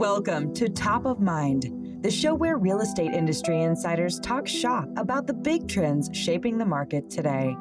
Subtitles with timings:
[0.00, 5.26] Welcome to Top of Mind, the show where real estate industry insiders talk shop about
[5.26, 7.54] the big trends shaping the market today.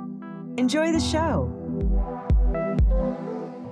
[0.55, 1.47] Enjoy the show.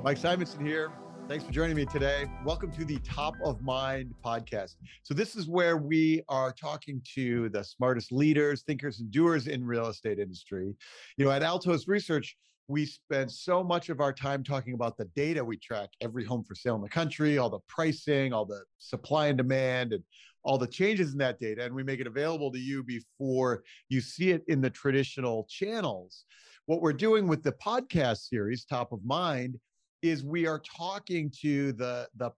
[0.04, 0.92] Mike Simonsen here.
[1.30, 2.26] Thanks for joining me today.
[2.44, 4.76] Welcome to the Top of Mind podcast.
[5.04, 9.66] So, this is where we are talking to the smartest leaders, thinkers, and doers in
[9.66, 10.76] real estate industry.
[11.16, 12.36] You know, at Altos Research,
[12.68, 16.44] we spend so much of our time talking about the data we track every home
[16.44, 20.04] for sale in the country, all the pricing, all the supply and demand, and
[20.44, 21.64] all the changes in that data.
[21.64, 26.26] And we make it available to you before you see it in the traditional channels.
[26.66, 29.58] What we're doing with the podcast series, Top of Mind,
[30.02, 32.32] is we are talking to the, the,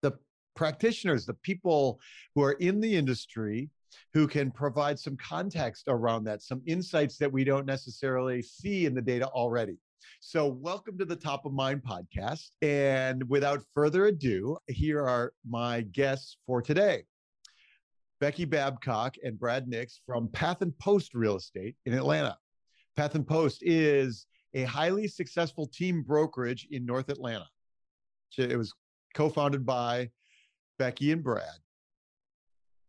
[0.00, 0.12] the
[0.56, 2.00] practitioners, the people
[2.34, 3.68] who are in the industry
[4.12, 8.94] who can provide some context around that, some insights that we don't necessarily see in
[8.94, 9.76] the data already.
[10.20, 12.50] So, welcome to the Top of Mind podcast.
[12.62, 17.04] And without further ado, here are my guests for today
[18.20, 22.38] Becky Babcock and Brad Nix from Path and Post Real Estate in Atlanta.
[22.96, 27.46] Path and Post is a highly successful team brokerage in North Atlanta.
[28.38, 28.72] It was
[29.14, 30.10] co founded by
[30.78, 31.58] Becky and Brad.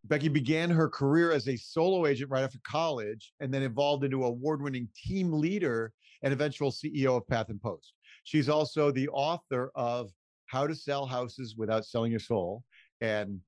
[0.08, 4.23] Becky began her career as a solo agent right after college and then evolved into
[4.23, 5.93] award winning team leader
[6.25, 7.93] and eventual CEO of Path and Post.
[8.23, 10.11] She's also the author of
[10.47, 12.63] How to Sell Houses Without Selling Your Soul.
[12.99, 13.39] And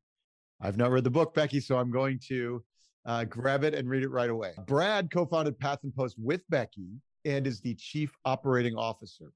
[0.61, 2.63] I've not read the book, Becky, so I'm going to
[3.05, 4.53] uh, grab it and read it right away.
[4.67, 9.31] Brad co founded Path and Post with Becky and is the chief operating officer.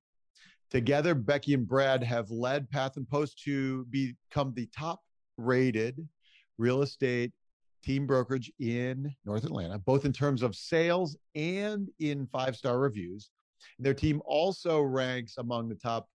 [0.70, 5.02] Together, Becky and Brad have led Path and Post to become the top
[5.38, 6.08] rated
[6.60, 7.32] real estate
[7.84, 13.30] team brokerage in North Atlanta, both in terms of sales and in five star reviews.
[13.80, 16.08] Their team also ranks among the top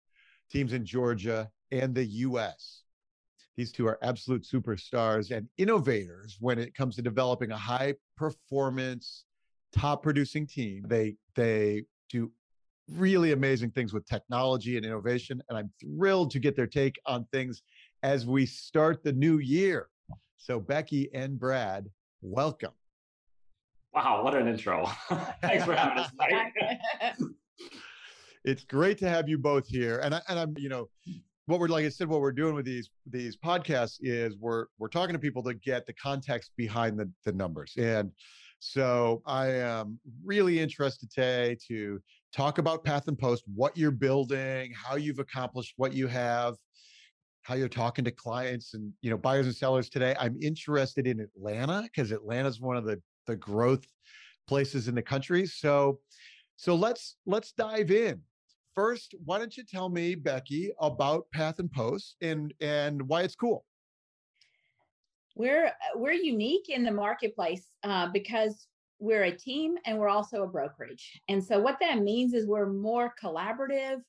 [0.51, 2.83] teams in Georgia and the US.
[3.57, 9.25] These two are absolute superstars and innovators when it comes to developing a high performance,
[9.73, 10.85] top producing team.
[10.89, 12.33] They they do
[12.91, 17.25] really amazing things with technology and innovation and I'm thrilled to get their take on
[17.33, 17.63] things
[18.02, 19.89] as we start the new year.
[20.36, 21.89] So, Becky and Brad,
[22.22, 22.72] welcome.
[23.95, 24.86] Wow, what an intro.
[25.40, 26.11] Thanks for having us,
[28.45, 30.00] it's great to have you both here.
[30.00, 30.89] And, I, and I'm, you know,
[31.46, 34.89] what we're like I said, what we're doing with these these podcasts is we're we're
[34.89, 37.74] talking to people to get the context behind the, the numbers.
[37.77, 38.11] And
[38.61, 42.01] so I am really interested today to
[42.34, 46.55] talk about Path and Post, what you're building, how you've accomplished what you have,
[47.45, 50.17] how you're talking to clients and you know buyers and sellers today.
[50.19, 53.85] I'm interested in Atlanta because Atlanta is one of the the growth
[54.49, 55.47] places in the country.
[55.47, 56.01] So
[56.57, 58.21] so let's let's dive in.
[58.75, 63.37] First, why don't you tell me, Becky, about Path and Post and and why it's
[63.37, 63.65] cool?
[65.37, 68.67] We're we're unique in the marketplace uh, because
[69.01, 71.21] we're a team and we're also a brokerage.
[71.29, 74.01] And so what that means is we're more collaborative,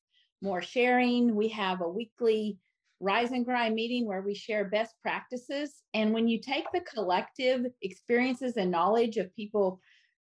[0.41, 1.35] more sharing.
[1.35, 2.57] We have a weekly
[2.99, 5.83] rise and grind meeting where we share best practices.
[5.93, 9.79] And when you take the collective experiences and knowledge of people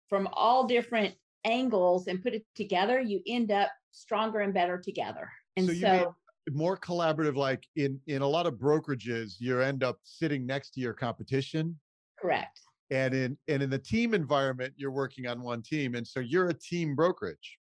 [0.09, 1.15] from all different
[1.45, 5.31] angles and put it together, you end up stronger and better together.
[5.57, 6.17] And so, so
[6.51, 10.81] more collaborative, like in in a lot of brokerages, you end up sitting next to
[10.81, 11.79] your competition.
[12.21, 12.61] Correct.
[12.91, 15.95] And in and in the team environment, you're working on one team.
[15.95, 17.59] And so you're a team brokerage.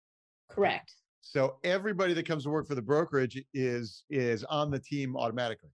[0.50, 0.92] Correct.
[1.30, 5.70] So everybody that comes to work for the brokerage is is on the team automatically.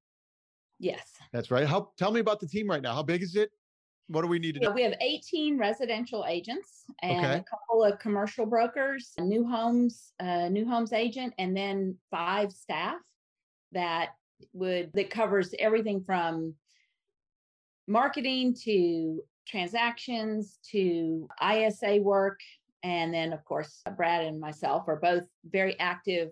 [0.78, 1.12] Yes.
[1.32, 1.66] That's right.
[1.66, 2.94] How tell me about the team right now.
[2.94, 3.50] How big is it?
[4.08, 4.70] What do we need to do?
[4.72, 7.34] We have 18 residential agents and okay.
[7.34, 12.96] a couple of commercial brokers, a new homes, new homes agent, and then five staff
[13.72, 14.10] that
[14.52, 16.54] would that covers everything from
[17.86, 22.40] marketing to transactions to ISA work
[22.82, 26.30] and then, of course, Brad and myself are both very active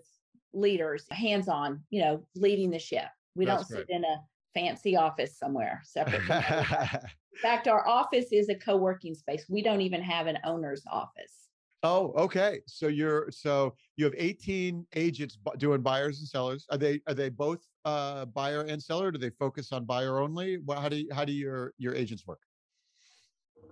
[0.53, 3.05] leaders, hands on, you know, leading the ship.
[3.35, 4.17] We That's don't sit in a
[4.53, 6.21] fancy office somewhere separate.
[6.29, 9.45] in fact, our office is a co working space.
[9.49, 11.47] We don't even have an owner's office.
[11.83, 12.61] Oh, okay.
[12.67, 16.67] So you're so you have 18 agents doing buyers and sellers.
[16.69, 19.11] Are they are they both uh, buyer and seller?
[19.11, 20.59] Do they focus on buyer only?
[20.69, 22.41] How do you, how do your your agents work?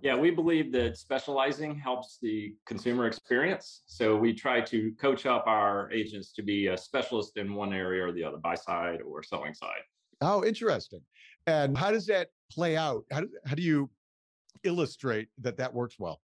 [0.01, 3.81] Yeah, we believe that specializing helps the consumer experience.
[3.85, 8.05] So we try to coach up our agents to be a specialist in one area
[8.05, 9.81] or the other, buy side or selling side.
[10.21, 11.01] Oh, interesting.
[11.47, 13.03] And how does that play out?
[13.11, 13.89] How do, how do you
[14.63, 16.21] illustrate that that works well?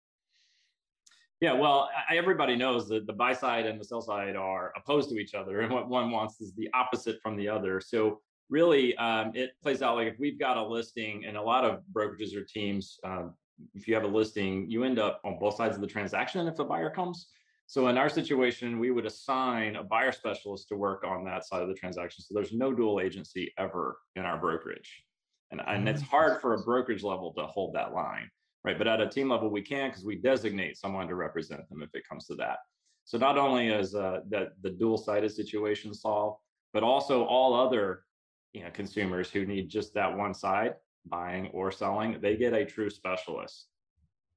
[1.40, 5.18] Yeah, well, everybody knows that the buy side and the sell side are opposed to
[5.18, 7.80] each other, and what one wants is the opposite from the other.
[7.80, 11.64] So really um, it plays out like if we've got a listing and a lot
[11.64, 13.34] of brokerages or teams um,
[13.75, 16.58] if you have a listing you end up on both sides of the transaction if
[16.58, 17.28] a buyer comes.
[17.66, 21.62] So in our situation we would assign a buyer specialist to work on that side
[21.62, 22.25] of the transaction.
[22.25, 25.04] So there's no dual agency ever in our brokerage.
[25.50, 28.31] And, and it's hard for a brokerage level to hold that line
[28.64, 28.78] right?
[28.78, 31.90] But at a team level we can because we designate someone to represent them if
[31.94, 32.58] it comes to that.
[33.04, 36.38] So not only is uh, that the dual sided situation solved
[36.72, 38.04] but also all other
[38.52, 40.75] you know consumers who need just that one side
[41.06, 43.66] buying or selling they get a true specialist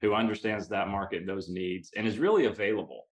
[0.01, 3.07] who understands that market those needs and is really available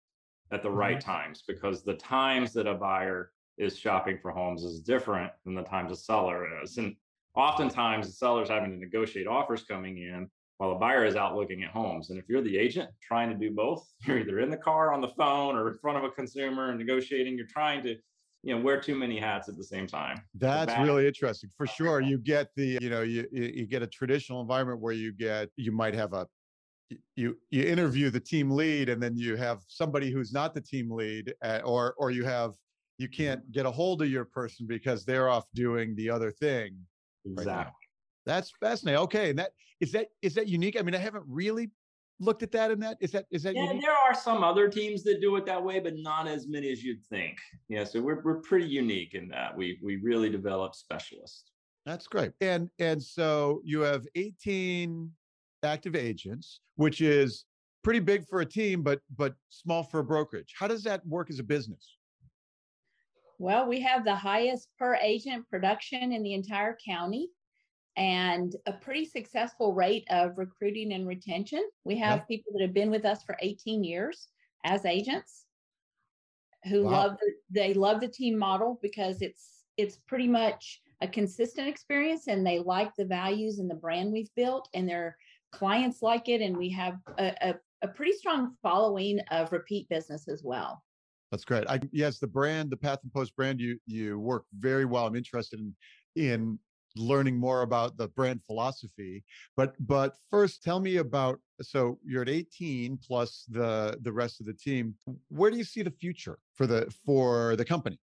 [0.52, 1.10] at the right mm-hmm.
[1.10, 5.62] times because the times that a buyer is shopping for homes is different than the
[5.62, 6.94] times a seller is and
[7.34, 10.28] oftentimes the seller's having to negotiate offers coming in
[10.58, 13.36] while the buyer is out looking at homes and if you're the agent trying to
[13.36, 16.10] do both you're either in the car on the phone or in front of a
[16.10, 17.96] consumer and negotiating you're trying to
[18.42, 20.20] you know wear too many hats at the same time.
[20.34, 21.50] That's really interesting.
[21.56, 25.12] For sure you get the you know you you get a traditional environment where you
[25.12, 26.26] get you might have a
[27.16, 30.90] you you interview the team lead and then you have somebody who's not the team
[30.90, 32.52] lead uh, or or you have
[32.98, 36.76] you can't get a hold of your person because they're off doing the other thing
[37.24, 37.54] exactly.
[37.54, 37.66] Right
[38.24, 39.00] that's fascinating.
[39.02, 40.78] Okay and that is that is that unique?
[40.78, 41.70] I mean i haven't really
[42.22, 42.96] looked at that in that?
[43.00, 43.54] Is that is that?
[43.54, 43.82] Yeah, unique?
[43.82, 46.82] there are some other teams that do it that way, but not as many as
[46.82, 47.38] you'd think.
[47.68, 51.50] Yeah, so we're we're pretty unique in that we we really develop specialists.
[51.84, 52.32] That's great.
[52.40, 55.10] And and so you have 18
[55.64, 57.44] active agents, which is
[57.82, 60.54] pretty big for a team, but but small for a brokerage.
[60.56, 61.96] How does that work as a business?
[63.38, 67.28] Well, we have the highest per agent production in the entire county
[67.96, 71.62] and a pretty successful rate of recruiting and retention.
[71.84, 72.24] We have yeah.
[72.24, 74.28] people that have been with us for 18 years
[74.64, 75.44] as agents
[76.64, 76.90] who wow.
[76.90, 82.28] love the, they love the team model because it's it's pretty much a consistent experience
[82.28, 85.16] and they like the values and the brand we've built and their
[85.50, 90.28] clients like it and we have a, a, a pretty strong following of repeat business
[90.28, 90.82] as well.
[91.30, 91.64] That's great.
[91.68, 95.06] I, yes, the brand, the Path and Post brand, you you work very well.
[95.06, 95.74] I'm interested in
[96.14, 96.58] in
[96.96, 99.24] learning more about the brand philosophy
[99.56, 104.46] but but first tell me about so you're at 18 plus the the rest of
[104.46, 104.94] the team
[105.28, 107.98] where do you see the future for the for the company?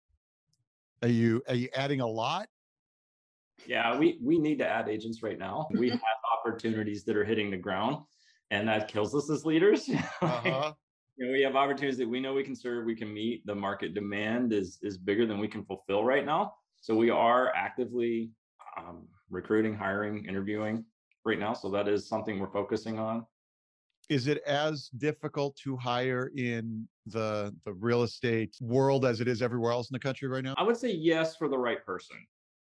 [1.02, 2.48] Are you are you adding a lot?
[3.66, 5.68] Yeah we we need to add agents right now.
[5.72, 6.00] We have
[6.38, 7.98] opportunities that are hitting the ground
[8.50, 9.88] and that kills us as leaders.
[10.22, 10.72] Uh-huh.
[11.16, 13.54] you know, we have opportunities that we know we can serve we can meet the
[13.54, 16.54] market demand is is bigger than we can fulfill right now.
[16.80, 18.30] So we are actively
[18.76, 20.84] um, recruiting, hiring, interviewing
[21.24, 21.52] right now.
[21.52, 23.26] So that is something we're focusing on.
[24.10, 29.40] Is it as difficult to hire in the the real estate world as it is
[29.40, 30.54] everywhere else in the country right now?
[30.58, 32.16] I would say yes for the right person.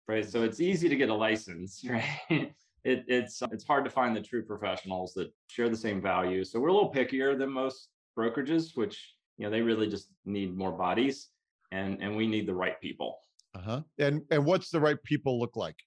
[0.07, 0.27] Right.
[0.27, 2.53] So it's easy to get a license, right?
[2.85, 6.51] It, it's it's hard to find the true professionals that share the same values.
[6.51, 10.55] So we're a little pickier than most brokerages, which you know they really just need
[10.55, 11.27] more bodies,
[11.73, 13.19] and and we need the right people.
[13.57, 13.81] Uh huh.
[13.99, 15.77] And and what's the right people look like?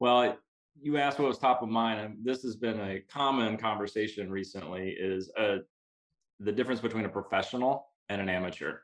[0.00, 0.36] Well,
[0.80, 4.90] you asked what was top of mind, and this has been a common conversation recently:
[4.98, 5.58] is uh,
[6.40, 8.78] the difference between a professional and an amateur.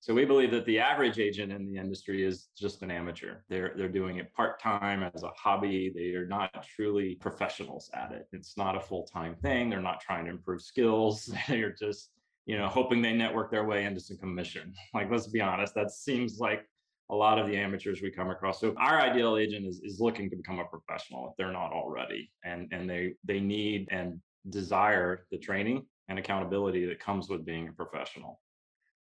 [0.00, 3.38] So we believe that the average agent in the industry is just an amateur.
[3.48, 5.92] They're they're doing it part time as a hobby.
[5.94, 8.28] They are not truly professionals at it.
[8.32, 9.68] It's not a full time thing.
[9.68, 11.30] They're not trying to improve skills.
[11.48, 12.10] They're just
[12.46, 14.72] you know hoping they network their way into some commission.
[14.94, 16.64] Like let's be honest, that seems like
[17.10, 18.60] a lot of the amateurs we come across.
[18.60, 22.30] So our ideal agent is, is looking to become a professional if they're not already,
[22.44, 24.20] and and they they need and
[24.50, 28.40] desire the training and accountability that comes with being a professional.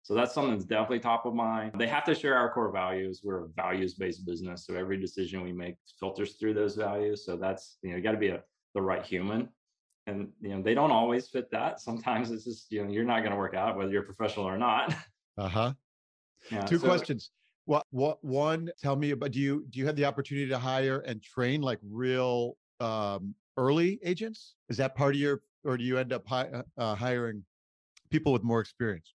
[0.03, 1.73] So that's something that's definitely top of mind.
[1.79, 3.21] They have to share our core values.
[3.23, 7.25] We're a values-based business, so every decision we make filters through those values.
[7.27, 8.43] So that's you know you got to be a
[8.75, 9.49] the right human,
[10.07, 11.81] and you know they don't always fit that.
[11.89, 14.59] Sometimes it's just you know you're not going to work out whether you're professional or
[14.59, 14.95] not.
[15.37, 15.73] Uh huh.
[16.51, 17.31] Yeah, Two so, questions.
[17.71, 18.69] What what one?
[18.83, 19.31] Tell me about.
[19.31, 24.01] Do you do you have the opportunity to hire and train like real um, early
[24.03, 24.57] agents?
[24.69, 27.45] Is that part of your, or do you end up hi, uh, uh hiring
[28.11, 29.15] people with more experience?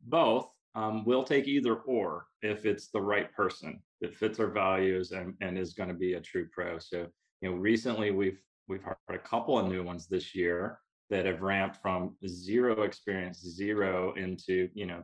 [0.00, 0.48] Both.
[0.74, 5.34] Um, we'll take either or if it's the right person that fits our values and,
[5.42, 6.78] and is going to be a true pro.
[6.78, 7.06] So
[7.42, 10.78] you know, recently we've we've hired a couple of new ones this year
[11.10, 15.02] that have ramped from zero experience, zero into you know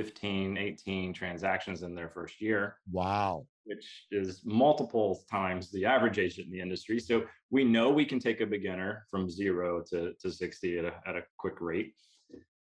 [0.00, 2.76] 15, 18 transactions in their first year.
[2.90, 3.46] Wow.
[3.64, 6.98] Which is multiple times the average agent in the industry.
[6.98, 10.94] So we know we can take a beginner from zero to, to 60 at a,
[11.06, 11.92] at a quick rate.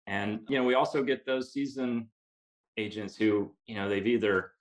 [0.05, 2.07] And, you know, we also get those seasoned
[2.75, 4.51] agents who, you know, they've either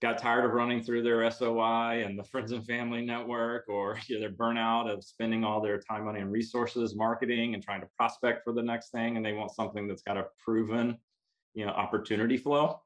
[0.00, 4.14] got tired of running through their SOI and the friends and family network, or you
[4.14, 7.88] know, they're burnout of spending all their time, money, and resources marketing and trying to
[7.98, 10.96] prospect for the next thing, and they want something that's got a proven,
[11.58, 12.80] you know, opportunity flow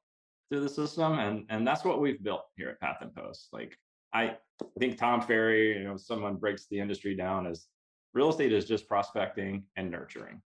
[0.48, 3.48] through the system, and and that's what we've built here at Path and Post.
[3.52, 3.76] Like
[4.14, 4.36] I,
[4.78, 7.66] think Tom Ferry, you know, someone breaks the industry down as
[8.14, 10.40] real estate is just prospecting and nurturing.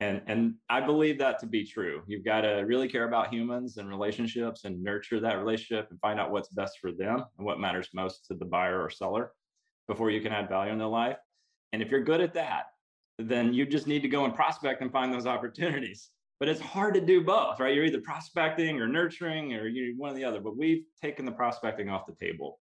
[0.00, 2.02] And and i believe that to be true.
[2.08, 6.18] You've got to really care about humans and relationships and nurture that relationship and find
[6.18, 9.32] out what's best for them and what matters most to the buyer or seller
[9.86, 11.18] before you can add value in their life.
[11.72, 12.66] And if you're good at that
[13.18, 16.94] then you just need to go and prospect and find those opportunities but it's hard
[16.94, 20.40] to do both right you're either prospecting or nurturing or you're one or the other
[20.40, 22.60] but we've taken the prospecting off the table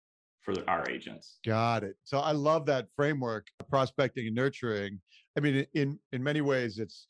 [0.41, 5.01] for our agents got it so i love that framework prospecting and nurturing
[5.37, 7.09] i mean in in many ways it's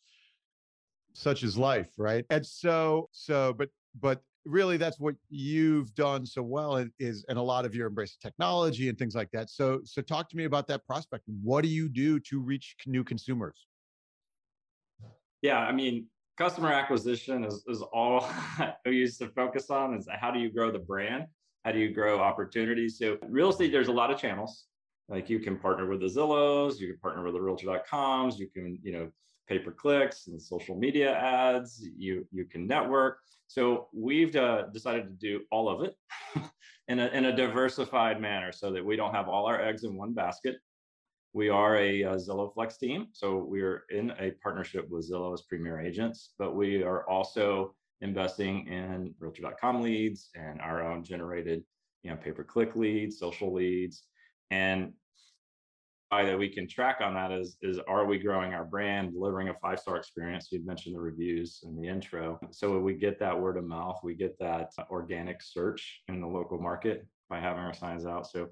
[1.19, 2.25] such is life, right?
[2.31, 3.69] And so, so, but,
[4.01, 8.17] but really that's what you've done so well is, and a lot of your embrace
[8.23, 9.51] technology and things like that.
[9.51, 11.25] So, so talk to me about that prospect.
[11.43, 13.67] What do you do to reach new consumers?
[15.43, 16.07] Yeah, I mean,
[16.39, 18.27] customer acquisition is, is all
[18.87, 21.27] we used to focus on is how do you grow the brand?
[21.65, 22.97] How do you grow opportunities?
[22.99, 24.67] So real estate, there's a lot of channels.
[25.09, 28.79] Like you can partner with the Zillows, you can partner with the realtor.coms, you can,
[28.83, 29.11] you know,
[29.49, 31.85] pay per clicks and social media ads.
[31.97, 33.19] You you can network.
[33.49, 35.97] So we've uh, decided to do all of it
[36.89, 39.97] in a in a diversified manner, so that we don't have all our eggs in
[39.97, 40.57] one basket.
[41.35, 45.35] We are a, uh, a Zillow Flex team, so we're in a partnership with Zillow
[45.35, 51.63] as premier agents, but we are also investing in Realtor.com leads and our own generated,
[52.03, 54.05] you know, pay per click leads, social leads,
[54.51, 54.93] and
[56.11, 59.55] that we can track on that is is are we growing our brand delivering a
[59.61, 60.49] five star experience?
[60.51, 62.41] You'd mentioned the reviews in the intro.
[62.51, 66.59] So we get that word of mouth we get that organic search in the local
[66.59, 68.27] market by having our signs out.
[68.27, 68.49] So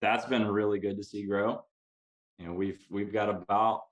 [0.00, 1.64] that's been really good to see grow
[2.40, 3.82] you know we've we've got about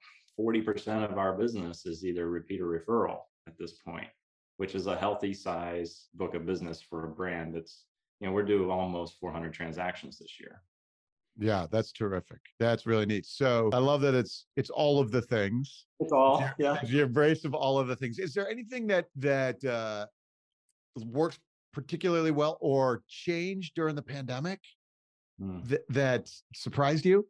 [0.40, 4.09] 40% of our business is either repeat or referral at this point
[4.57, 7.85] which is a healthy size book of business for a brand that's
[8.21, 10.62] you know we're doing almost 400 transactions this year
[11.40, 12.40] yeah, that's terrific.
[12.59, 13.25] That's really neat.
[13.25, 15.87] So I love that it's it's all of the things.
[16.00, 16.81] It's all, yeah.
[16.83, 18.19] The embrace of all of the things.
[18.19, 20.07] Is there anything that that uh,
[20.97, 21.38] works
[21.73, 24.59] particularly well or changed during the pandemic
[25.40, 25.64] mm.
[25.69, 27.25] that that surprised you?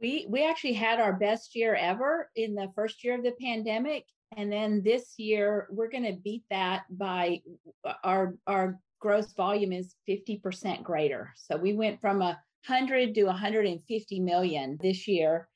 [0.00, 4.04] We we actually had our best year ever in the first year of the pandemic,
[4.36, 7.40] and then this year we're going to beat that by
[7.84, 11.30] uh, our our gross volume is 50% greater.
[11.36, 15.46] So we went from a 100 to 150 million this year.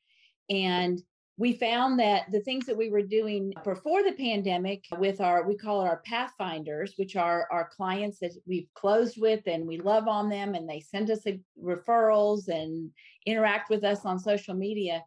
[0.50, 1.00] And
[1.38, 5.56] we found that the things that we were doing before the pandemic with our we
[5.56, 10.08] call it our pathfinders which are our clients that we've closed with and we love
[10.08, 11.24] on them and they send us
[11.62, 12.90] referrals and
[13.26, 15.02] interact with us on social media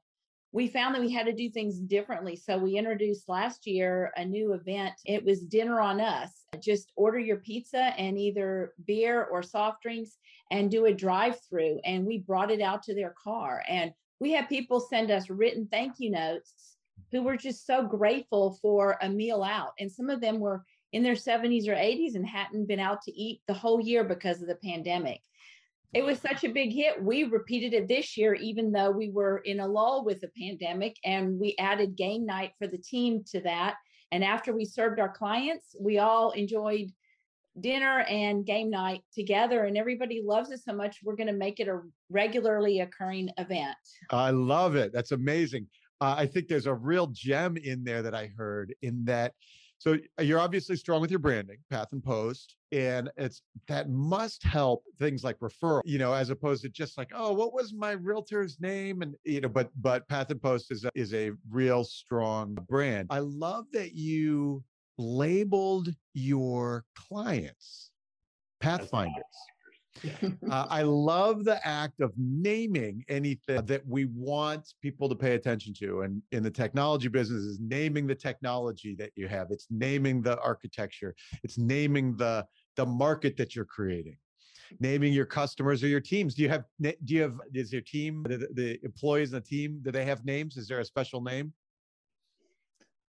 [0.54, 2.36] we found that we had to do things differently.
[2.36, 4.94] So we introduced last year a new event.
[5.06, 6.30] It was dinner on us.
[6.60, 10.18] Just order your pizza and either beer or soft drinks
[10.52, 11.80] and do a drive through.
[11.86, 13.64] And we brought it out to their car.
[13.68, 16.78] And we had people send us written thank you notes
[17.12, 19.72] who were just so grateful for a meal out.
[19.80, 20.64] And some of them were
[20.94, 24.42] in their 70s or 80s and hadn't been out to eat the whole year because
[24.42, 25.20] of the pandemic
[25.94, 27.04] it was such a big hit.
[27.04, 30.96] We repeated it this year, even though we were in a lull with the pandemic,
[31.04, 33.76] and we added game night for the team to that.
[34.12, 36.92] And after we served our clients, we all enjoyed
[37.60, 41.00] dinner and game night together, and everybody loves it so much.
[41.04, 43.76] We're going to make it a regularly occurring event.
[44.10, 44.94] I love it.
[44.94, 45.68] That's amazing.
[46.00, 49.34] Uh, I think there's a real gem in there that I heard in that
[49.82, 54.44] so uh, you're obviously strong with your branding, Path and Post, and it's that must
[54.44, 57.94] help things like referral, you know, as opposed to just like, oh, what was my
[57.94, 59.02] realtor's name?
[59.02, 63.08] And you know, but but Path and Post is a, is a real strong brand.
[63.10, 64.64] I love that you
[65.02, 67.92] labeled your clients
[68.60, 69.24] pathfinders
[70.50, 75.74] uh, I love the act of naming anything that we want people to pay attention
[75.76, 76.02] to.
[76.02, 79.48] And in the technology business is naming the technology that you have.
[79.52, 81.16] It's naming the architecture.
[81.44, 82.46] It's naming the
[82.78, 84.18] the market that you're creating.
[84.80, 86.36] Naming your customers or your teams.
[86.36, 89.82] Do you have do you have is your team the, the employees in the team
[89.84, 90.58] do they have names?
[90.58, 91.54] Is there a special name?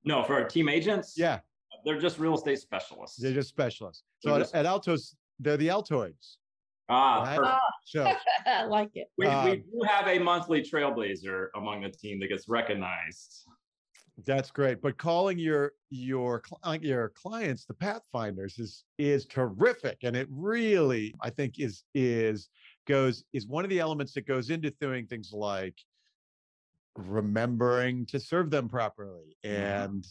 [0.05, 1.14] No, for our team agents.
[1.16, 1.40] Yeah,
[1.87, 3.16] they're just real estate specialists.
[3.16, 4.02] They're just specialists.
[4.19, 6.37] So at, at Altos, they're the Altoids.
[6.88, 7.38] Ah, right?
[7.38, 7.61] perfect.
[7.85, 8.12] So
[8.47, 9.07] I like it.
[9.16, 13.45] We, um, we do have a monthly trailblazer among the team that gets recognized.
[14.25, 14.81] That's great.
[14.83, 16.43] But calling your your
[16.81, 22.49] your clients the pathfinders is is terrific and it really I think is is
[22.88, 25.76] goes is one of the elements that goes into doing things like
[26.97, 30.11] remembering to serve them properly and yeah.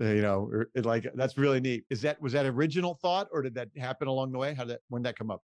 [0.00, 1.84] Uh, you know er, it, like that's really neat.
[1.90, 4.54] Is that was that original thought or did that happen along the way?
[4.54, 5.42] How did that when did that come up?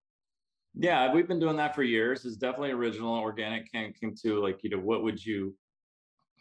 [0.74, 2.24] Yeah we've been doing that for years.
[2.24, 5.54] It's definitely original organic came, came to like you know what would you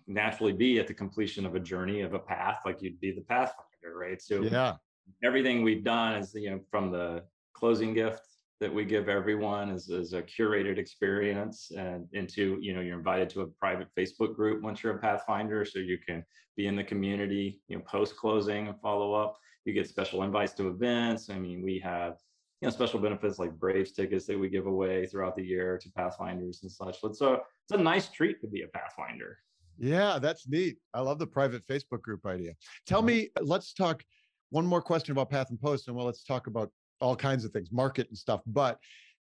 [0.08, 2.62] naturally be at the completion of a journey of a path?
[2.66, 4.22] Like you'd be the pathfinder right?
[4.22, 4.76] So yeah.
[5.24, 7.24] everything we've done is you know from the
[7.54, 8.22] closing gift
[8.60, 13.30] that we give everyone is, is a curated experience and into you know you're invited
[13.30, 16.24] to a private facebook group once you're a pathfinder so you can
[16.58, 19.38] be in the community you know post closing and follow up.
[19.66, 21.30] You get special invites to events.
[21.30, 22.16] I mean we have
[22.62, 25.92] you know special benefits like braves tickets that we give away throughout the year to
[25.92, 27.00] pathfinders and such.
[27.00, 29.38] So it's a, it's a nice treat to be a pathfinder.
[29.78, 30.78] Yeah that's neat.
[30.94, 32.54] I love the private facebook group idea.
[32.86, 34.04] Tell me let's talk
[34.50, 37.52] one more question about path and post and well let's talk about all kinds of
[37.52, 38.42] things, market and stuff.
[38.46, 38.80] But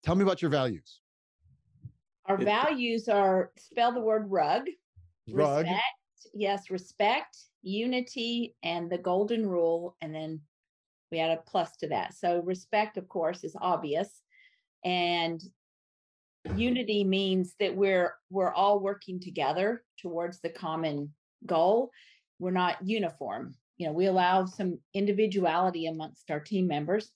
[0.03, 0.99] tell me about your values.
[2.25, 4.67] Our it, values are spell the word rug.
[5.29, 5.65] Rug.
[5.65, 5.83] Respect,
[6.33, 9.95] yes, respect, unity, and the golden rule.
[10.01, 10.41] And then
[11.11, 12.13] we add a plus to that.
[12.13, 14.21] So respect, of course, is obvious.
[14.83, 15.41] And
[16.55, 21.13] unity means that we're we're all working together towards the common
[21.45, 21.91] goal.
[22.39, 23.55] We're not uniform.
[23.77, 27.11] You know, we allow some individuality amongst our team members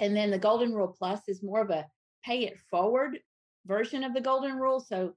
[0.00, 1.86] and then the golden rule plus is more of a
[2.24, 3.18] pay it forward
[3.66, 4.80] version of the golden rule.
[4.80, 5.14] So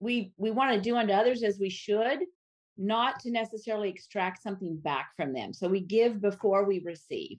[0.00, 2.20] we we want to do unto others as we should,
[2.76, 5.52] not to necessarily extract something back from them.
[5.52, 7.38] So we give before we receive.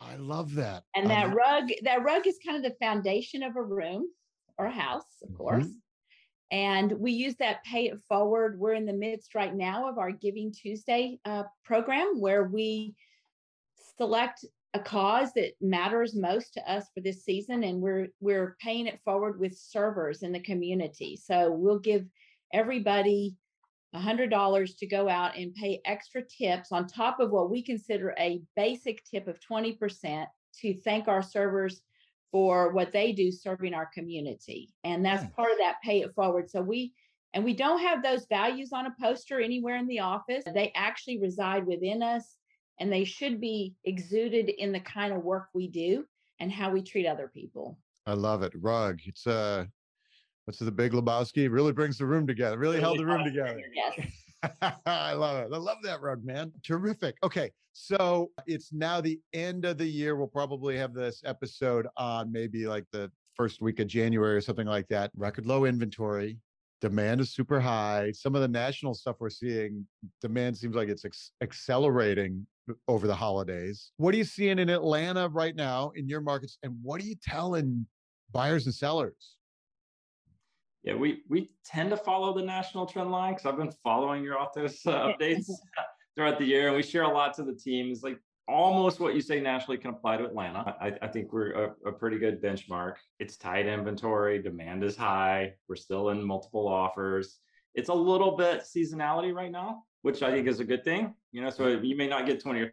[0.00, 0.84] I love that.
[0.96, 4.08] And that rug, that rug is kind of the foundation of a room
[4.58, 5.36] or a house, of mm-hmm.
[5.36, 5.68] course.
[6.50, 8.58] And we use that pay it forward.
[8.58, 12.94] We're in the midst right now of our Giving Tuesday uh, program where we
[13.96, 14.44] select
[14.74, 19.00] a cause that matters most to us for this season and we're we're paying it
[19.04, 21.16] forward with servers in the community.
[21.16, 22.06] So we'll give
[22.52, 23.36] everybody
[23.94, 28.40] $100 to go out and pay extra tips on top of what we consider a
[28.56, 30.26] basic tip of 20%
[30.60, 31.82] to thank our servers
[32.30, 34.70] for what they do serving our community.
[34.84, 35.30] And that's hmm.
[35.32, 36.50] part of that pay it forward.
[36.50, 36.94] So we
[37.34, 40.44] and we don't have those values on a poster anywhere in the office.
[40.52, 42.36] They actually reside within us
[42.82, 46.04] and they should be exuded in the kind of work we do
[46.40, 47.78] and how we treat other people.
[48.06, 48.52] I love it.
[48.56, 48.98] Rug.
[49.04, 49.66] It's uh
[50.44, 51.44] what's the big Lebowski?
[51.44, 52.58] It really brings the room together.
[52.58, 53.62] Really, really held the room together.
[53.72, 54.74] Yes.
[54.86, 55.54] I love it.
[55.54, 56.50] I love that rug, man.
[56.64, 57.14] Terrific.
[57.22, 57.52] Okay.
[57.72, 60.16] So it's now the end of the year.
[60.16, 64.66] We'll probably have this episode on maybe like the first week of January or something
[64.66, 65.12] like that.
[65.14, 66.36] Record low inventory
[66.80, 68.10] demand is super high.
[68.10, 69.86] Some of the national stuff we're seeing,
[70.20, 72.44] demand seems like it's ex- accelerating
[72.88, 73.92] over the holidays.
[73.96, 77.16] What are you seeing in Atlanta right now in your markets, and what are you
[77.22, 77.86] telling
[78.30, 79.36] buyers and sellers?
[80.82, 84.38] Yeah, we we tend to follow the national trend line because I've been following your
[84.38, 85.50] Altos uh, updates
[86.16, 88.02] throughout the year, and we share a lot to the teams.
[88.02, 90.76] Like almost what you say nationally can apply to Atlanta.
[90.80, 92.94] I, I think we're a, a, pretty good benchmark.
[93.18, 95.54] It's tight inventory, demand is high.
[95.68, 97.38] We're still in multiple offers.
[97.74, 101.14] It's a little bit seasonality right now, which I think is a good thing.
[101.32, 102.72] You know, so you may not get 20 or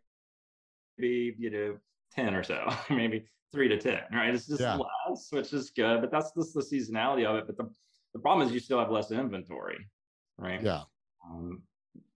[0.97, 1.77] maybe you know
[2.15, 4.33] 10 or so, maybe three to 10, right?
[4.33, 4.77] It's just yeah.
[5.07, 7.47] less, which is good, but that's just the seasonality of it.
[7.47, 7.69] But the,
[8.13, 9.87] the problem is you still have less inventory,
[10.37, 10.61] right?
[10.61, 10.83] Yeah.
[11.25, 11.63] Um,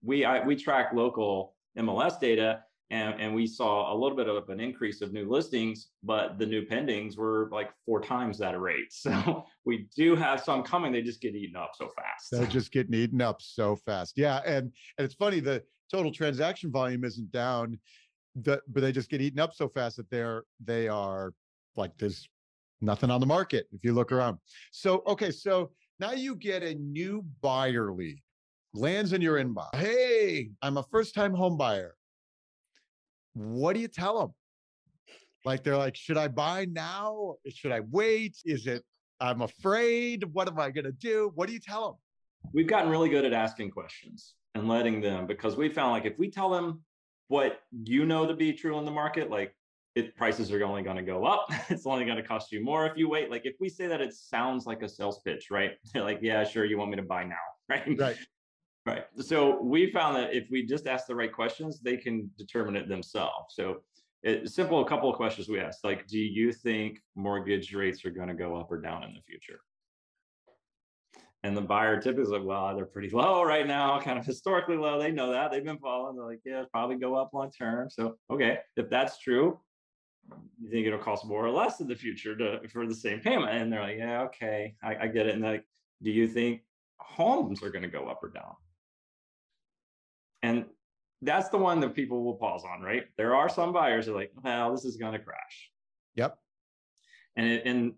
[0.03, 4.47] we I, we track local MLS data and, and we saw a little bit of
[4.49, 8.85] an increase of new listings, but the new pendings were like four times that rate.
[8.91, 10.91] So we do have some coming.
[10.91, 12.29] They just get eaten up so fast.
[12.31, 14.13] They're just getting eaten up so fast.
[14.15, 17.79] Yeah, and and it's funny the total transaction volume isn't down,
[18.35, 21.33] the, but they just get eaten up so fast that they're they are
[21.75, 22.27] like there's
[22.81, 24.37] nothing on the market if you look around.
[24.71, 28.19] So okay, so now you get a new buyer lead
[28.73, 29.75] lands in your inbox.
[29.75, 31.95] Hey, I'm a first time home buyer
[33.33, 34.33] what do you tell them?
[35.45, 37.35] Like they're like, should I buy now?
[37.49, 38.37] Should I wait?
[38.45, 38.83] Is it
[39.19, 40.25] I'm afraid?
[40.33, 41.31] What am I going to do?
[41.35, 42.51] What do you tell them?
[42.53, 46.17] We've gotten really good at asking questions and letting them because we found like if
[46.19, 46.81] we tell them
[47.29, 49.55] what you know to be true in the market, like
[49.95, 51.47] it prices are only going to go up.
[51.69, 53.31] it's only going to cost you more if you wait.
[53.31, 55.71] Like if we say that it sounds like a sales pitch, right?
[55.95, 57.35] like, yeah, sure, you want me to buy now,
[57.69, 57.97] right?
[57.97, 58.17] Right.
[58.85, 59.05] Right.
[59.21, 62.89] So we found that if we just ask the right questions, they can determine it
[62.89, 63.55] themselves.
[63.55, 63.81] So
[64.23, 68.11] it, simple, a couple of questions we asked, like, do you think mortgage rates are
[68.11, 69.59] going to go up or down in the future?
[71.43, 74.77] And the buyer typically is like, well, they're pretty low right now, kind of historically
[74.77, 74.99] low.
[74.99, 75.51] They know that.
[75.51, 76.15] They've been falling.
[76.15, 77.89] They're like, yeah, probably go up long term.
[77.89, 79.59] So, okay, if that's true,
[80.61, 83.51] you think it'll cost more or less in the future to for the same payment?
[83.51, 85.35] And they're like, yeah, okay, I, I get it.
[85.35, 85.65] And like,
[86.01, 86.61] do you think
[86.99, 88.55] homes are going to go up or down?
[90.43, 90.65] And
[91.21, 93.05] that's the one that people will pause on, right?
[93.17, 95.71] There are some buyers that are like, well, this is going to crash.
[96.15, 96.37] Yep.
[97.35, 97.93] And it, and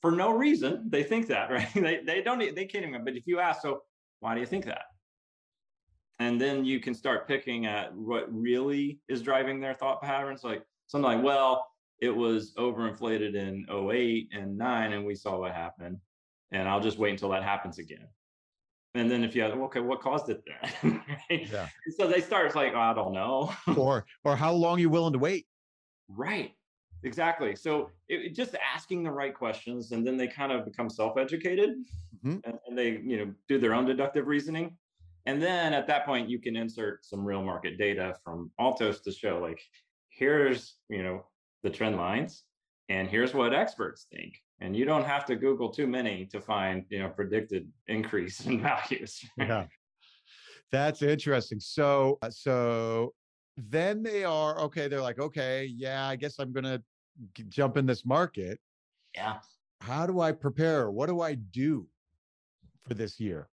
[0.00, 1.68] for no reason they think that, right?
[1.74, 3.04] they they don't they can't even.
[3.04, 3.82] But if you ask, so
[4.20, 4.86] why do you think that?
[6.18, 10.62] And then you can start picking at what really is driving their thought patterns, like
[10.86, 11.66] something like, well,
[12.00, 15.96] it was overinflated in 08 and 9 and we saw what happened
[16.52, 18.06] and i'll just wait until that happens again
[18.94, 21.02] and then if you ask, okay, what caused it then?
[21.30, 21.48] right?
[21.50, 21.68] Yeah.
[21.96, 23.52] So they start it's like, oh, I don't know.
[23.76, 25.46] or or how long are you willing to wait?
[26.08, 26.52] Right.
[27.02, 27.54] Exactly.
[27.54, 31.70] So it, just asking the right questions, and then they kind of become self-educated,
[32.24, 32.38] mm-hmm.
[32.44, 34.76] and, and they you know do their own deductive reasoning,
[35.26, 39.12] and then at that point you can insert some real market data from Altos to
[39.12, 39.60] show like
[40.08, 41.26] here's you know
[41.62, 42.44] the trend lines,
[42.88, 46.84] and here's what experts think, and you don't have to google too many to find
[46.88, 49.24] you know predicted increase in values.
[49.36, 49.66] Yeah.
[50.72, 51.60] That's interesting.
[51.60, 53.14] So uh, so
[53.56, 56.82] then they are okay they're like okay yeah i guess i'm gonna
[57.48, 58.58] jump in this market.
[59.14, 59.38] Yeah.
[59.80, 60.90] How do i prepare?
[60.90, 61.86] What do i do
[62.82, 63.48] for this year?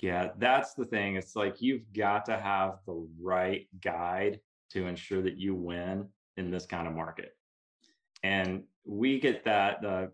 [0.00, 1.16] Yeah that's the thing.
[1.16, 6.50] It's like you've got to have the right guide to ensure that you win in
[6.50, 7.36] this kind of market
[8.22, 9.82] and we get that.
[9.82, 10.10] The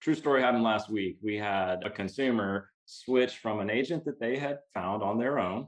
[0.00, 1.18] true story happened last week.
[1.22, 5.66] We had a consumer switch from an agent that they had found on their own.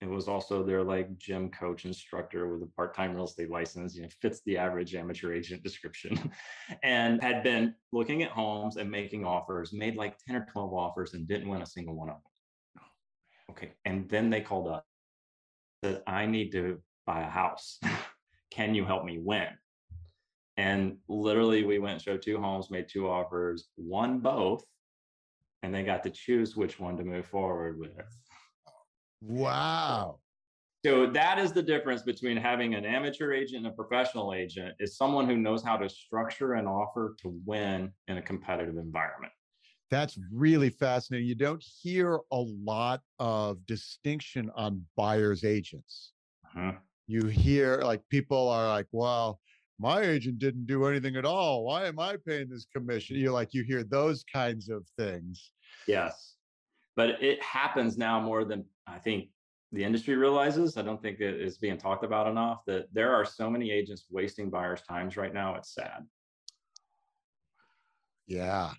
[0.00, 4.02] It was also their like gym coach instructor with a part-time real estate license, you
[4.02, 6.32] know, fits the average amateur agent description,
[6.82, 11.14] and had been looking at homes and making offers, made like 10 or 12 offers
[11.14, 12.84] and didn't win a single one of them.
[13.50, 13.72] Okay.
[13.84, 14.84] And then they called up,
[15.84, 17.78] said, I need to buy a house.
[18.50, 19.46] Can you help me win?
[20.56, 24.64] And literally, we went showed two homes, made two offers, won both,
[25.62, 27.90] and they got to choose which one to move forward with.
[29.22, 30.18] Wow.
[30.84, 34.96] So that is the difference between having an amateur agent and a professional agent is
[34.96, 39.32] someone who knows how to structure an offer to win in a competitive environment.
[39.92, 41.28] That's really fascinating.
[41.28, 46.12] You don't hear a lot of distinction on buyer's agents.
[46.46, 46.72] Uh-huh.
[47.06, 49.38] You hear like people are like, well,
[49.78, 51.64] my agent didn't do anything at all.
[51.64, 53.16] Why am I paying this commission?
[53.16, 55.50] You like you hear those kinds of things.
[55.86, 56.36] Yes.
[56.94, 59.28] But it happens now more than I think
[59.72, 60.76] the industry realizes.
[60.76, 64.04] I don't think it is being talked about enough that there are so many agents
[64.10, 65.54] wasting buyers' times right now.
[65.54, 66.06] It's sad.
[68.26, 68.70] Yeah.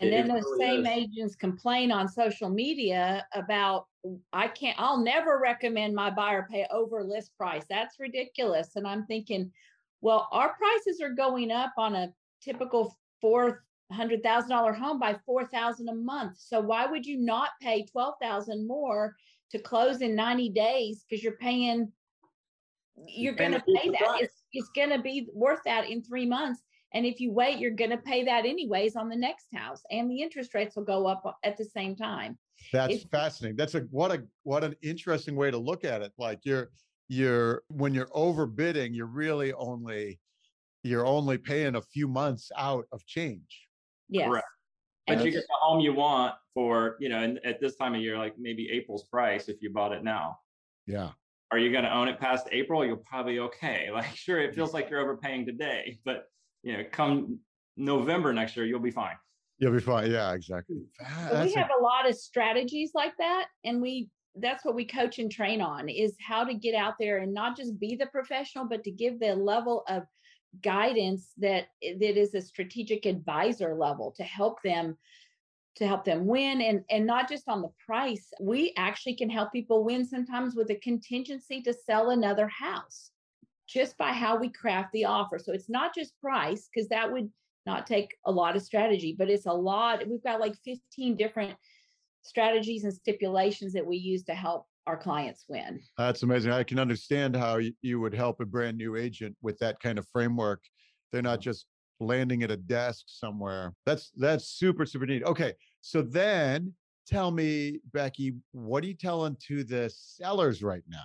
[0.00, 0.92] And then those really same is.
[0.92, 3.86] agents complain on social media about
[4.32, 7.64] I can't I'll never recommend my buyer pay over list price.
[7.68, 8.76] That's ridiculous.
[8.76, 9.52] And I'm thinking,
[10.00, 15.16] well, our prices are going up on a typical four hundred thousand dollar home by
[15.26, 16.38] four thousand a month.
[16.38, 19.16] So why would you not pay twelve thousand more
[19.50, 21.90] to close in ninety days because you're paying?
[23.06, 24.18] You're going to pay that.
[24.20, 26.60] It's it's going to be worth that in three months.
[26.92, 30.10] And if you wait, you're going to pay that anyways on the next house, and
[30.10, 32.36] the interest rates will go up at the same time.
[32.72, 33.56] That's it's, fascinating.
[33.56, 36.12] That's a what a what an interesting way to look at it.
[36.18, 36.70] Like you're
[37.10, 40.20] you're when you're overbidding, you're really only
[40.84, 43.66] you're only paying a few months out of change.
[44.08, 44.28] Yes.
[44.28, 44.46] Correct.
[45.08, 47.96] But and you get the home you want for, you know, and at this time
[47.96, 50.38] of year, like maybe April's price if you bought it now.
[50.86, 51.10] Yeah.
[51.50, 52.86] Are you going to own it past April?
[52.86, 53.88] You'll probably okay.
[53.92, 56.26] Like, sure, it feels like you're overpaying today, but
[56.62, 57.40] you know, come
[57.76, 59.16] November next year, you'll be fine.
[59.58, 60.12] You'll be fine.
[60.12, 60.76] Yeah, exactly.
[61.02, 61.44] Mm.
[61.44, 65.18] we have a, a lot of strategies like that, and we that's what we coach
[65.18, 68.64] and train on is how to get out there and not just be the professional
[68.64, 70.04] but to give the level of
[70.62, 74.96] guidance that eh, that is a strategic advisor level to help them
[75.76, 78.28] to help them win and and not just on the price.
[78.40, 83.10] We actually can help people win sometimes with a contingency to sell another house
[83.68, 85.38] just by how we craft the offer.
[85.38, 87.30] So it's not just price because that would
[87.66, 91.54] not take a lot of strategy but it's a lot we've got like 15 different
[92.22, 95.80] strategies and stipulations that we use to help our clients win.
[95.98, 96.52] That's amazing.
[96.52, 100.06] I can understand how you would help a brand new agent with that kind of
[100.12, 100.62] framework.
[101.12, 101.50] They're not mm-hmm.
[101.50, 101.66] just
[102.00, 103.74] landing at a desk somewhere.
[103.86, 105.22] That's that's super super neat.
[105.24, 106.74] Okay, so then
[107.06, 111.04] tell me, Becky, what are you telling to the sellers right now?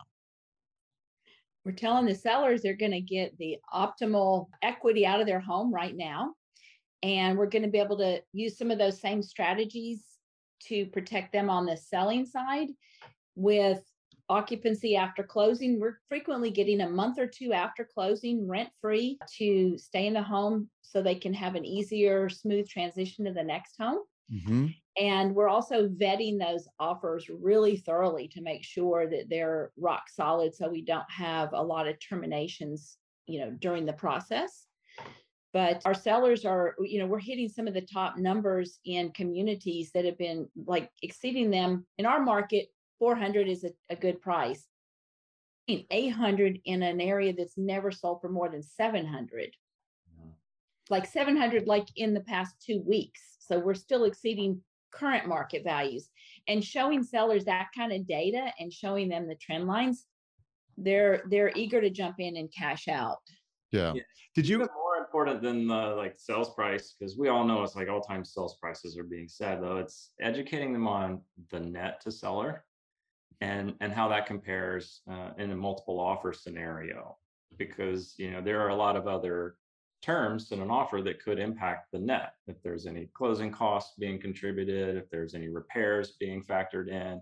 [1.65, 5.73] We're telling the sellers they're going to get the optimal equity out of their home
[5.73, 6.33] right now
[7.01, 10.03] And we're going to be able to use some of those same strategies
[10.67, 12.69] to protect them on the selling side
[13.35, 13.81] with
[14.29, 15.79] occupancy after closing.
[15.79, 20.23] We're frequently getting a month or two after closing rent free to stay in the
[20.23, 23.99] home so they can have an easier, smooth transition to the next home.
[24.31, 24.67] Mm-hmm.
[24.97, 30.55] And we're also vetting those offers really thoroughly to make sure that they're rock solid
[30.55, 32.97] so we don't have a lot of terminations,
[33.27, 34.65] you know, during the process.
[35.55, 39.89] But our sellers are, you know, we're hitting some of the top numbers in communities
[39.93, 42.67] that have been like exceeding them in our market
[42.99, 44.67] 400 is a, a good price.
[45.69, 49.55] 800 in an area that's never sold for more than 700.
[50.89, 53.21] Like 700, like in the past two weeks.
[53.39, 56.09] So we're still exceeding current market values
[56.49, 60.05] and showing sellers that kind of data and showing them the trend lines.
[60.77, 63.19] They're they're eager to jump in and cash out.
[63.71, 63.93] Yeah.
[63.93, 64.01] yeah.
[64.35, 67.89] Did you more important than the like sales price because we all know it's like
[67.89, 72.11] all time sales prices are being said though it's educating them on the net to
[72.11, 72.65] seller
[73.41, 77.17] and and how that compares uh, in a multiple offer scenario
[77.57, 79.55] because you know there are a lot of other
[80.01, 84.19] terms in an offer that could impact the net if there's any closing costs being
[84.19, 87.19] contributed if there's any repairs being factored in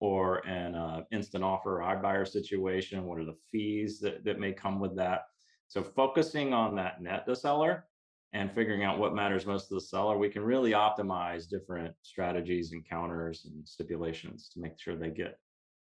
[0.00, 4.52] or an uh, instant offer or iBuyer situation what are the fees that, that may
[4.52, 5.22] come with that
[5.68, 7.86] so focusing on that net to seller
[8.32, 12.72] and figuring out what matters most to the seller we can really optimize different strategies
[12.72, 15.38] and counters and stipulations to make sure they get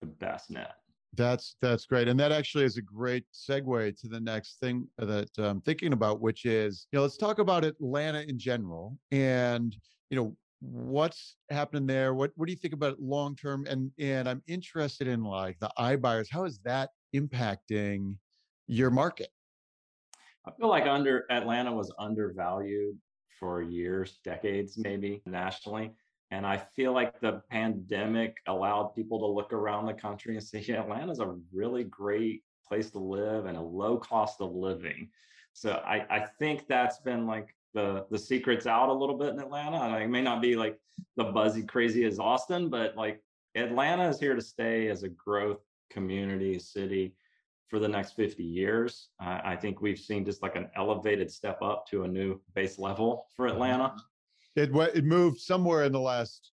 [0.02, 0.74] the best net.
[1.14, 5.04] That's that's great, and that actually is a great segue to the next thing uh,
[5.06, 9.76] that I'm thinking about, which is you know let's talk about Atlanta in general, and
[10.10, 12.14] you know what's happening there.
[12.14, 13.66] What what do you think about long term?
[13.68, 16.28] And and I'm interested in like the iBuyers.
[16.30, 18.16] How is that impacting
[18.66, 19.28] your market?
[20.46, 22.98] I feel like under Atlanta was undervalued
[23.38, 25.92] for years, decades, maybe nationally.
[26.30, 30.60] And I feel like the pandemic allowed people to look around the country and say,
[30.60, 35.10] yeah, Atlanta's a really great place to live and a low cost of living.
[35.52, 39.40] So I, I think that's been like the the secret's out a little bit in
[39.40, 39.76] Atlanta.
[39.76, 40.78] I it may not be like
[41.16, 43.22] the buzzy crazy as Austin, but like
[43.54, 47.14] Atlanta is here to stay as a growth community city
[47.72, 49.08] for the next 50 years.
[49.18, 52.78] Uh, I think we've seen just like an elevated step up to a new base
[52.78, 53.96] level for Atlanta.
[54.54, 56.52] It it moved somewhere in the last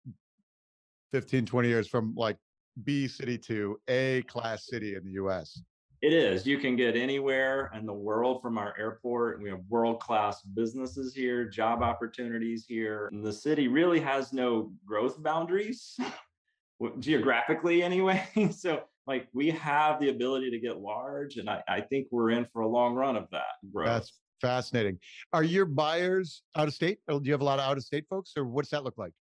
[1.12, 2.38] 15, 20 years from like
[2.86, 5.62] B city to A class city in the US.
[6.02, 6.48] It is.
[6.48, 9.42] You can get anywhere in the world from our airport.
[9.42, 13.10] We have world class businesses here, job opportunities here.
[13.12, 16.00] And the city really has no growth boundaries,
[17.00, 18.26] geographically, anyway.
[18.52, 21.36] so, like, we have the ability to get large.
[21.36, 23.88] And I, I think we're in for a long run of that growth.
[23.88, 25.00] That's Fascinating.
[25.34, 27.00] Are your buyers out of state?
[27.10, 29.12] Do you have a lot of out of state folks, or what's that look like?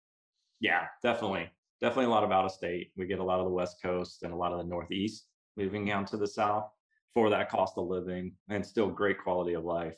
[0.61, 1.51] Yeah, definitely.
[1.81, 2.92] Definitely a lot of out of state.
[2.96, 5.85] We get a lot of the West Coast and a lot of the Northeast moving
[5.85, 6.70] down to the South
[7.14, 9.94] for that cost of living and still great quality of life.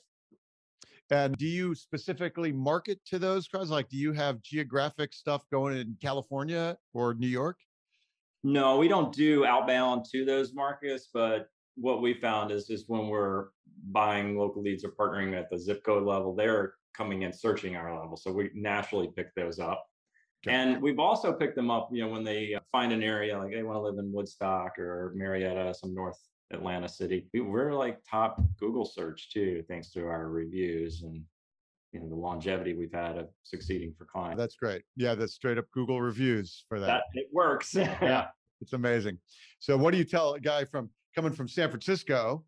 [1.10, 3.68] And do you specifically market to those crowds?
[3.68, 7.58] Like, do you have geographic stuff going in California or New York?
[8.42, 13.08] No, we don't do outbound to those markets, but what we found is is when
[13.08, 13.48] we're
[13.90, 17.98] buying local leads or partnering at the zip code level, they're coming in searching our
[17.98, 18.16] level.
[18.16, 19.86] So we naturally pick those up.
[20.46, 20.56] Okay.
[20.56, 23.52] And we've also picked them up, you know, when they uh, find an area like
[23.52, 26.18] they want to live in Woodstock or Marietta, some North
[26.50, 27.28] Atlanta city.
[27.34, 31.22] We're like top Google search too, thanks to our reviews and
[31.92, 34.38] you know the longevity we've had of succeeding for clients.
[34.38, 34.82] That's great.
[34.96, 36.86] Yeah, that's straight up Google reviews for that.
[36.86, 37.74] that it works.
[37.74, 38.26] yeah,
[38.60, 39.18] it's amazing.
[39.58, 42.44] So, what do you tell a guy from coming from San Francisco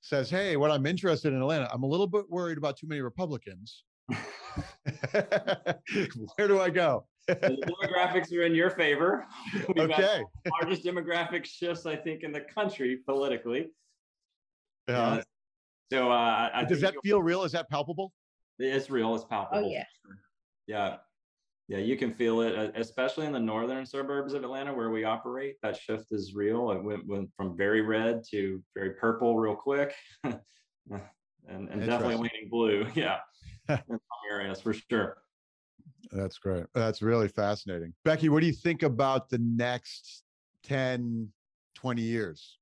[0.00, 3.00] says, Hey, what I'm interested in Atlanta, I'm a little bit worried about too many
[3.00, 3.84] Republicans.
[5.12, 7.06] Where do I go?
[7.28, 9.26] the demographics are in your favor.
[9.74, 10.22] We've okay.
[10.60, 13.68] largest demographic shifts, I think, in the country politically.
[14.88, 15.00] Yeah.
[15.00, 15.22] Uh,
[15.92, 17.44] so, uh, does that feel real?
[17.44, 18.12] Is that palpable?
[18.58, 19.14] It's real.
[19.14, 19.64] It's palpable.
[19.64, 19.84] Oh yeah.
[20.04, 20.18] Sure.
[20.66, 20.96] Yeah.
[21.68, 25.56] Yeah, you can feel it, especially in the northern suburbs of Atlanta where we operate.
[25.62, 26.70] That shift is real.
[26.72, 30.40] It went, went from very red to very purple real quick, and,
[31.48, 32.86] and definitely leaning blue.
[32.94, 33.20] Yeah,
[33.68, 33.98] in some
[34.30, 35.18] areas for sure.
[36.10, 36.66] That's great.
[36.74, 37.94] That's really fascinating.
[38.04, 40.24] Becky, what do you think about the next
[40.64, 41.28] 10,
[41.76, 42.58] 20 years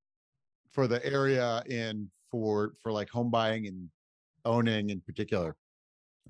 [0.70, 3.88] for the area and for for like home buying and
[4.44, 5.56] owning in particular?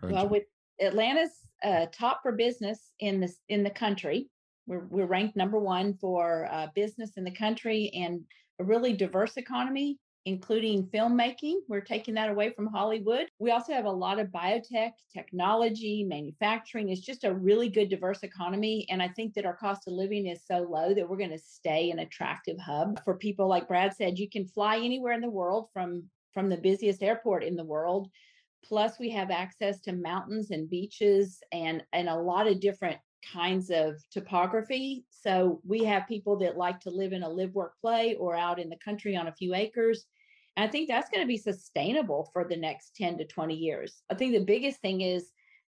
[0.03, 0.45] Well, with
[0.81, 1.31] Atlanta's
[1.63, 4.29] uh, top for business in this in the country.
[4.67, 8.21] We're we're ranked number one for uh, business in the country and
[8.61, 9.99] a really diverse economy.
[10.27, 11.55] including filmmaking.
[11.69, 13.27] We're taking that away from Hollywood.
[13.39, 16.91] We also have a lot of biotech, technology, manufacturing.
[16.91, 18.87] It's just a really good diverse economy.
[18.91, 21.39] And I think that our cost of living is so low that we're going to
[21.39, 23.49] stay an attractive hub for people.
[23.49, 27.43] Like Brad said, you can fly anywhere in the world from from the busiest airport
[27.43, 28.09] in the world.
[28.65, 32.99] Plus, we have access to mountains and beaches and, and a lot of different
[33.33, 35.05] kinds of topography.
[35.11, 38.59] So we have people that like to live in a live, work, play or out
[38.59, 40.05] in the country on a few acres.
[40.57, 44.03] And I think that's going to be sustainable for the next 10 to 20 years.
[44.11, 45.31] I think the biggest thing is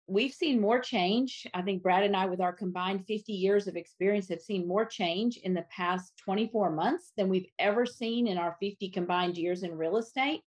[0.08, 1.48] we've seen more change.
[1.54, 4.86] I think Brad and I, with our combined 50 years of experience, have seen more
[4.86, 9.64] change in the past 24 months than we've ever seen in our 50 combined years
[9.64, 10.42] in real estate.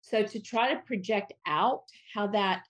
[0.00, 1.84] So to try to project out
[2.14, 2.64] how that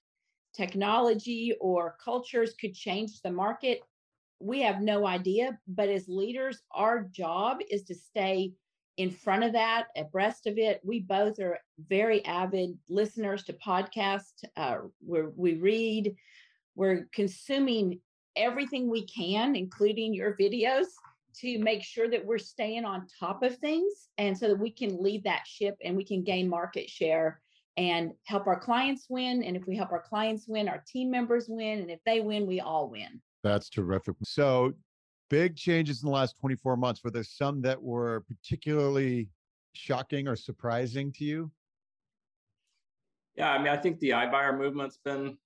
[0.55, 3.81] technology or cultures could change the market,
[4.41, 5.59] we have no idea.
[5.69, 8.53] But as leaders, our job is to stay
[8.97, 10.81] in front of that, abreast of it.
[10.85, 14.45] We both are very avid listeners to podcasts.
[14.57, 16.15] Uh, where we read,
[16.75, 18.01] we're consuming
[18.37, 20.87] everything we can, including your videos,
[21.41, 25.03] to make sure that we're staying on top of things and so that we can
[25.03, 27.41] lead that ship and we can gain market share
[27.77, 29.43] and help our clients win.
[29.43, 31.81] And if we help our clients win, our team members win.
[31.81, 33.21] And if they win, we all win.
[33.43, 34.17] That's terrific.
[34.25, 34.75] So,
[35.31, 37.03] big changes in the last 24 months.
[37.03, 39.29] Were there some that were particularly
[39.73, 41.51] shocking or surprising to you?
[43.37, 45.39] Yeah, I mean, I think the iBuyer movement's been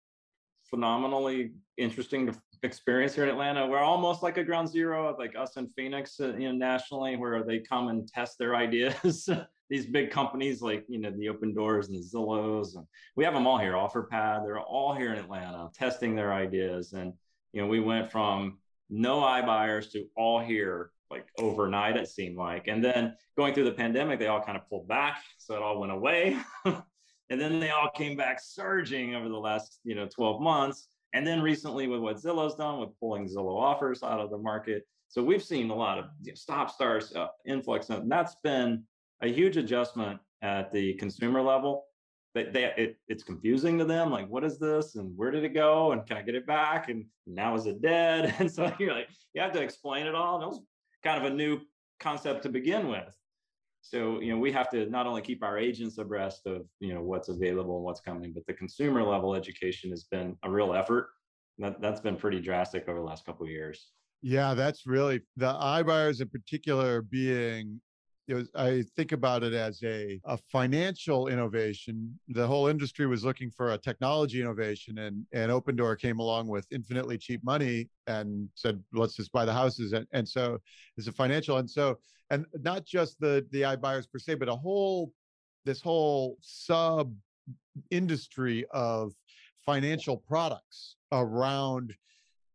[0.65, 3.67] phenomenally interesting to experience here in Atlanta.
[3.67, 7.17] We're almost like a ground zero of like us in Phoenix, uh, you know, nationally,
[7.17, 9.29] where they come and test their ideas.
[9.71, 13.47] These big companies like you know the Opendoors and the Zillows, and we have them
[13.47, 13.73] all here.
[13.73, 17.13] OfferPad, they're all here in Atlanta testing their ideas, and
[17.53, 18.59] you know we went from
[18.91, 21.97] no iBuyers to all here like overnight.
[21.97, 25.23] It seemed like, and then going through the pandemic, they all kind of pulled back,
[25.39, 26.37] so it all went away.
[27.31, 31.25] and then they all came back surging over the last you know 12 months and
[31.25, 34.87] then recently with what Zillow's done with pulling Zillow offers out of the market.
[35.09, 38.83] So we've seen a lot of stop starts, uh, influx, and that's been
[39.23, 41.85] a huge adjustment at the consumer level.
[42.35, 44.11] They, they, it, it's confusing to them.
[44.11, 44.97] Like, what is this?
[44.97, 45.93] And where did it go?
[45.93, 46.89] And can I get it back?
[46.89, 48.35] And now is it dead?
[48.41, 50.35] And so you're like, you have to explain it all.
[50.35, 50.61] And it was
[51.05, 51.61] kind of a new
[52.01, 53.17] concept to begin with.
[53.85, 57.03] So, you know, we have to not only keep our agents abreast of, you know,
[57.03, 61.11] what's available and what's coming, but the consumer level education has been a real effort.
[61.59, 63.91] That, that's been pretty drastic over the last couple of years.
[64.23, 67.83] Yeah, that's really the iBuyers in particular being
[68.27, 72.19] it was, I think about it as a, a financial innovation.
[72.29, 76.67] The whole industry was looking for a technology innovation, and, and Opendoor came along with
[76.71, 79.93] infinitely cheap money and said, let's just buy the houses.
[79.93, 80.59] And, and so
[80.97, 81.59] it's a financial.
[81.59, 81.99] And so,
[82.31, 85.13] and not just the, the iBuyers per se, but a whole,
[85.65, 87.15] this whole sub
[87.91, 89.13] industry of
[89.65, 91.95] financial products around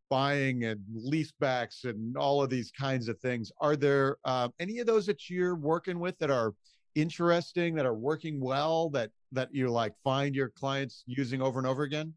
[0.10, 3.52] buying and leasebacks and all of these kinds of things.
[3.62, 6.54] Are there uh, any of those that you're working with that are
[6.96, 11.68] interesting, that are working well, that that you like find your clients using over and
[11.68, 12.14] over again?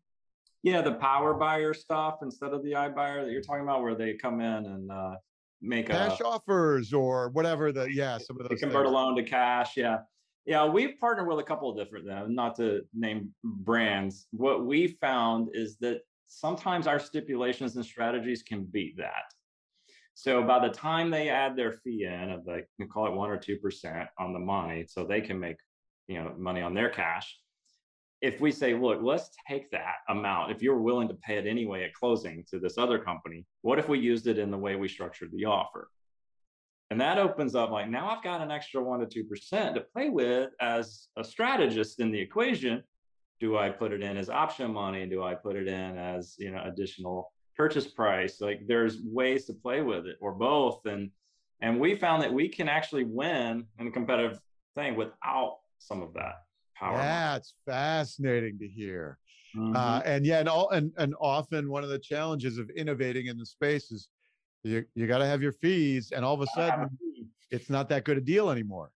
[0.63, 4.15] Yeah, the power buyer stuff instead of the iBuyer that you're talking about, where they
[4.15, 5.15] come in and uh,
[5.63, 7.73] make cash a, offers or whatever.
[7.73, 8.91] The yeah, some of those convert things.
[8.91, 9.77] a loan to cash.
[9.77, 9.99] Yeah,
[10.45, 14.27] yeah, we've partnered with a couple of different them, not to name brands.
[14.33, 19.25] What we found is that sometimes our stipulations and strategies can beat that.
[20.15, 23.31] So by the time they add their fee in of like you call it one
[23.31, 25.57] or two percent on the money, so they can make
[26.09, 27.39] you know money on their cash.
[28.23, 30.53] If we say, look, let's take that amount.
[30.53, 33.89] If you're willing to pay it anyway at closing to this other company, what if
[33.89, 35.89] we used it in the way we structured the offer?
[36.91, 39.81] And that opens up like now I've got an extra one to two percent to
[39.81, 42.83] play with as a strategist in the equation
[43.43, 45.05] do I put it in as option money?
[45.05, 48.41] Do I put it in as you know additional purchase price?
[48.41, 50.87] Like there's ways to play with it or both.
[50.87, 51.11] And
[51.61, 54.39] and we found that we can actually win in a competitive
[54.77, 56.45] thing without some of that
[56.79, 56.97] power.
[56.97, 59.19] That's fascinating to hear.
[59.57, 59.77] Mm-hmm.
[59.77, 63.37] Uh, and yeah, and all and, and often one of the challenges of innovating in
[63.37, 64.09] the space is
[64.65, 66.89] you you got to have your fees, and all of a sudden
[67.51, 68.91] it's not that good a deal anymore.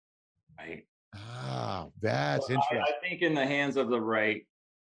[0.59, 0.87] Right.
[1.17, 2.79] Ah, that's well, interesting.
[2.79, 4.43] I, I think in the hands of the right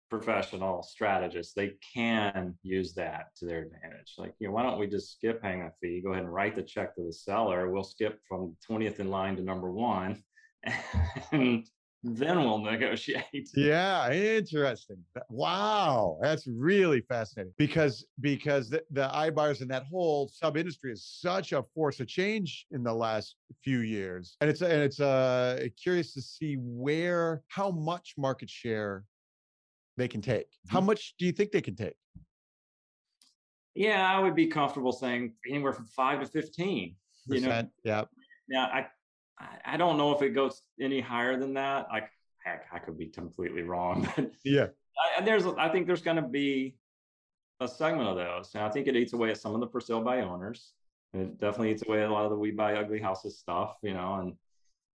[0.09, 4.13] professional strategists, they can use that to their advantage.
[4.17, 6.01] Like, you know, why don't we just skip paying a fee?
[6.01, 7.69] Go ahead and write the check to the seller.
[7.69, 10.21] We'll skip from 20th in line to number one.
[11.31, 11.67] and
[12.03, 13.23] then we'll negotiate.
[13.55, 14.97] Yeah, interesting.
[15.29, 21.05] Wow, that's really fascinating because because the, the iBuyers and that whole sub industry is
[21.05, 25.65] such a force of change in the last few years, and it's and it's uh
[25.81, 29.05] curious to see where how much market share
[29.95, 30.47] they can take.
[30.67, 30.87] How mm-hmm.
[30.87, 31.95] much do you think they can take?
[33.75, 36.95] Yeah, I would be comfortable saying anywhere from five to fifteen.
[37.27, 38.03] You know, yeah.
[38.49, 38.87] Now I
[39.65, 41.87] I don't know if it goes any higher than that.
[41.91, 42.03] I
[42.43, 44.67] heck, I could be completely wrong, but yeah,
[45.17, 46.75] I, there's I think there's going to be
[47.59, 48.51] a segment of those.
[48.53, 50.73] And I think it eats away at some of the for sale by owners.
[51.13, 53.93] It definitely eats away at a lot of the we buy ugly houses stuff, you
[53.93, 54.33] know, and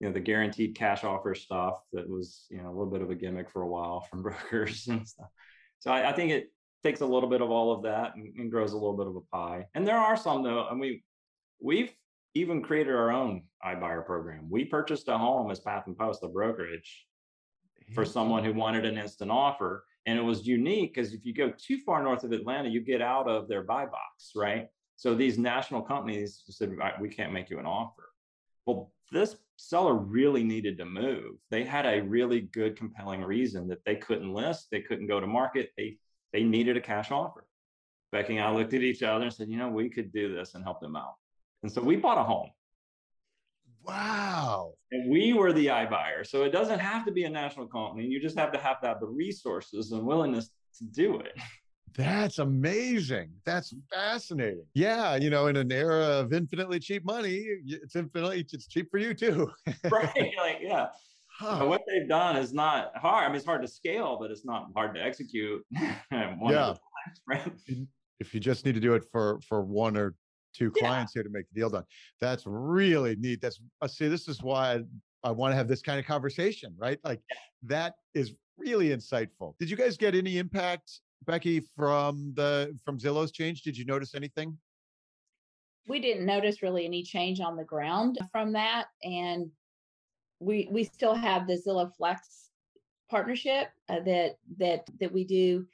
[0.00, 3.10] you know the guaranteed cash offer stuff that was you know a little bit of
[3.10, 5.28] a gimmick for a while from brokers and stuff.
[5.80, 8.50] So I, I think it takes a little bit of all of that and, and,
[8.50, 9.66] grows a little bit of a pie.
[9.74, 10.64] And there are some though.
[10.64, 11.02] I mean,
[11.60, 11.92] we've
[12.36, 14.48] even created our own iBuyer program.
[14.50, 17.06] We purchased a home as Path and Post, the brokerage,
[17.94, 19.84] for someone who wanted an instant offer.
[20.06, 23.02] And it was unique because if you go too far north of Atlanta, you get
[23.02, 24.68] out of their buy box, right?
[24.96, 28.04] So these national companies said, we can't make you an offer.
[28.66, 31.36] Well, this seller really needed to move.
[31.50, 35.26] They had a really good, compelling reason that they couldn't list, they couldn't go to
[35.26, 35.98] market, they
[36.32, 37.46] they needed a cash offer.
[38.12, 40.54] Becky and I looked at each other and said, you know, we could do this
[40.54, 41.14] and help them out.
[41.62, 42.50] And so we bought a home.
[43.86, 44.74] Wow.
[44.90, 46.26] And we were the iBuyer.
[46.26, 48.06] So it doesn't have to be a national company.
[48.06, 51.32] You just have to have to have the resources and willingness to do it.
[51.96, 53.30] That's amazing.
[53.46, 54.66] That's fascinating.
[54.74, 58.98] Yeah, you know, in an era of infinitely cheap money, it's infinitely it's cheap for
[58.98, 59.50] you too.
[59.90, 60.32] right.
[60.36, 60.88] Like, yeah.
[61.38, 61.66] Huh.
[61.66, 63.24] what they've done is not hard.
[63.24, 65.62] I mean, it's hard to scale, but it's not hard to execute.
[65.72, 65.94] yeah.
[66.10, 66.78] Times,
[67.28, 67.52] right?
[68.20, 70.14] If you just need to do it for for one or
[70.56, 71.20] two clients yeah.
[71.20, 71.84] here to make the deal done.
[72.20, 73.40] That's really neat.
[73.40, 76.74] That's uh, see, this is why I, I want to have this kind of conversation,
[76.78, 76.98] right?
[77.04, 77.20] Like
[77.64, 79.54] that is really insightful.
[79.58, 83.62] Did you guys get any impact, Becky, from the from Zillow's change?
[83.62, 84.56] Did you notice anything?
[85.88, 89.50] We didn't notice really any change on the ground from that, and
[90.40, 92.50] we we still have the Zillow Flex
[93.08, 95.66] partnership uh, that that that we do.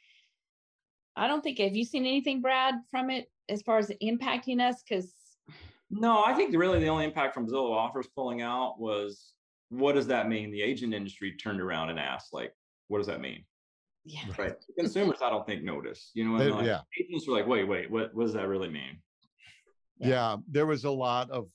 [1.16, 4.82] I don't think have you seen anything, Brad, from it as far as impacting us?
[4.86, 5.12] Because
[5.90, 9.32] no, I think really the only impact from Zillow offers pulling out was
[9.68, 10.50] what does that mean?
[10.50, 12.54] The agent industry turned around and asked, like,
[12.88, 13.44] what does that mean?
[14.04, 14.20] Yeah.
[14.38, 14.54] Right.
[14.78, 16.10] Consumers, I don't think notice.
[16.14, 16.80] You know, they, like, yeah.
[17.00, 18.98] agents are like, wait, wait, what, what does that really mean?
[19.98, 20.08] Yeah.
[20.08, 20.36] yeah.
[20.48, 21.48] There was a lot of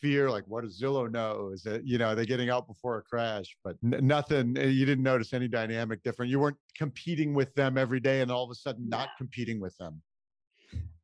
[0.00, 1.50] fear, like, what does Zillow know?
[1.52, 4.86] Is it, you know, they're getting out before a crash, but n- nothing, eh, you
[4.86, 6.30] didn't notice any dynamic different.
[6.30, 9.76] You weren't competing with them every day and all of a sudden not competing with
[9.78, 10.02] them.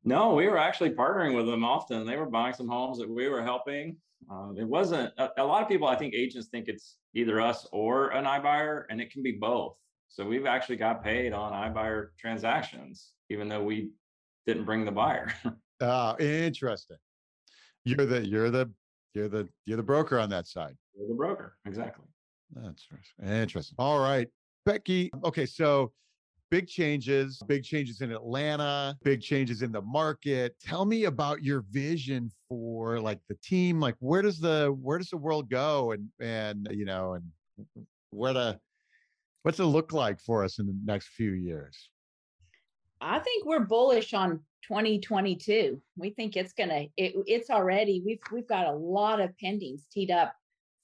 [0.03, 2.05] No, we were actually partnering with them often.
[2.05, 3.97] They were buying some homes that we were helping.
[4.31, 5.87] Uh, it wasn't a, a, lot of people.
[5.87, 9.75] I think agents think it's either us or an iBuyer, and it can be both.
[10.09, 13.91] So we've actually got paid on iBuyer transactions, even though we
[14.45, 15.33] didn't bring the buyer.
[15.83, 16.97] Ah, interesting.
[17.85, 18.69] You're the you're the
[19.15, 20.75] you're the you're the broker on that side.
[20.95, 22.05] You're the broker, exactly.
[22.53, 22.87] That's
[23.19, 23.75] interesting.
[23.79, 24.27] All right,
[24.63, 25.09] Becky.
[25.23, 25.91] Okay, so
[26.51, 30.53] big changes, big changes in Atlanta, big changes in the market.
[30.61, 33.79] Tell me about your vision for like the team.
[33.79, 38.33] Like where does the where does the world go and and you know and where
[38.33, 38.59] to
[39.43, 41.89] what's it look like for us in the next few years?
[42.99, 45.81] I think we're bullish on 2022.
[45.97, 50.11] We think it's gonna it, it's already we've we've got a lot of pendings teed
[50.11, 50.35] up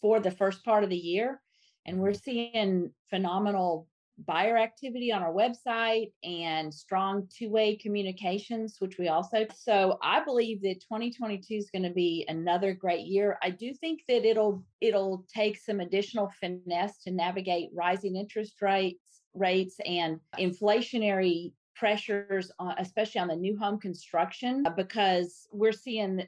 [0.01, 1.41] for the first part of the year
[1.85, 2.31] and we're mm-hmm.
[2.31, 3.87] seeing phenomenal
[4.25, 10.61] buyer activity on our website and strong two-way communications which we also so i believe
[10.61, 13.37] that 2022 is going to be another great year.
[13.41, 19.21] I do think that it'll it'll take some additional finesse to navigate rising interest rates
[19.33, 26.25] rates and inflationary pressures on, especially on the new home construction uh, because we're seeing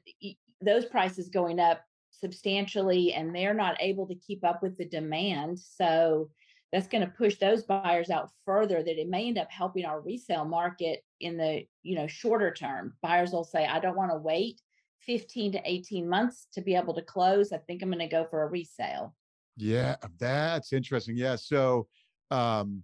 [0.62, 5.58] those prices going up substantially and they're not able to keep up with the demand.
[5.58, 6.30] So
[6.72, 10.02] that's going to push those buyers out further that it may end up helping our
[10.02, 12.94] resale market in the you know shorter term.
[13.02, 14.62] Buyers will say i don't want to wait
[15.02, 17.52] 15 to 18 months to be able to close.
[17.52, 19.16] I think i'm going to go for a resale.
[19.58, 21.88] Yeah that's interesting yeah so
[22.32, 22.84] um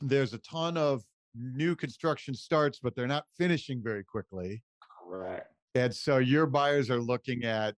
[0.00, 1.02] there's a ton of
[1.34, 4.62] new construction starts but they're not finishing very quickly.
[5.02, 5.52] Correct.
[5.74, 7.74] And so your buyers are looking at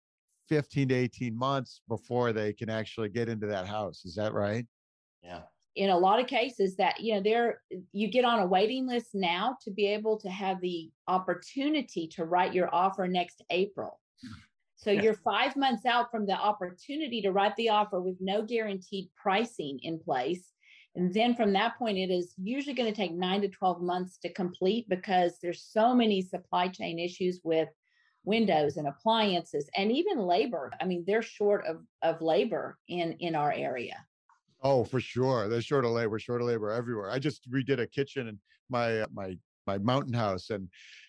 [0.48, 4.66] 15 to 18 months before they can actually get into that house is that right
[5.26, 5.42] yeah.
[5.74, 7.60] In a lot of cases that, you know, there
[7.92, 12.24] you get on a waiting list now to be able to have the opportunity to
[12.24, 14.00] write your offer next April.
[14.76, 15.02] So yeah.
[15.02, 19.80] you're five months out from the opportunity to write the offer with no guaranteed pricing
[19.82, 20.52] in place.
[20.94, 24.16] And then from that point, it is usually going to take nine to 12 months
[24.18, 27.68] to complete because there's so many supply chain issues with
[28.24, 30.72] windows and appliances and even labor.
[30.80, 33.96] I mean, they're short of, of labor in, in our area.
[34.66, 35.48] Oh, for sure.
[35.48, 37.08] They're short of labor, short of labor everywhere.
[37.08, 40.68] I just redid a kitchen in my uh, my my mountain house, and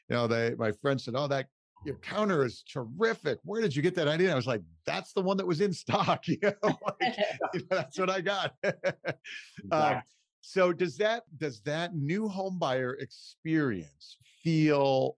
[0.09, 1.47] you know, they my friend said, "Oh, that
[1.83, 3.39] your counter is terrific.
[3.43, 5.73] Where did you get that idea?" I was like, "That's the one that was in
[5.73, 6.27] stock.
[6.27, 7.17] You know, like,
[7.55, 8.53] you know that's what I got."
[9.71, 10.01] uh,
[10.41, 15.17] so does that does that new home buyer experience feel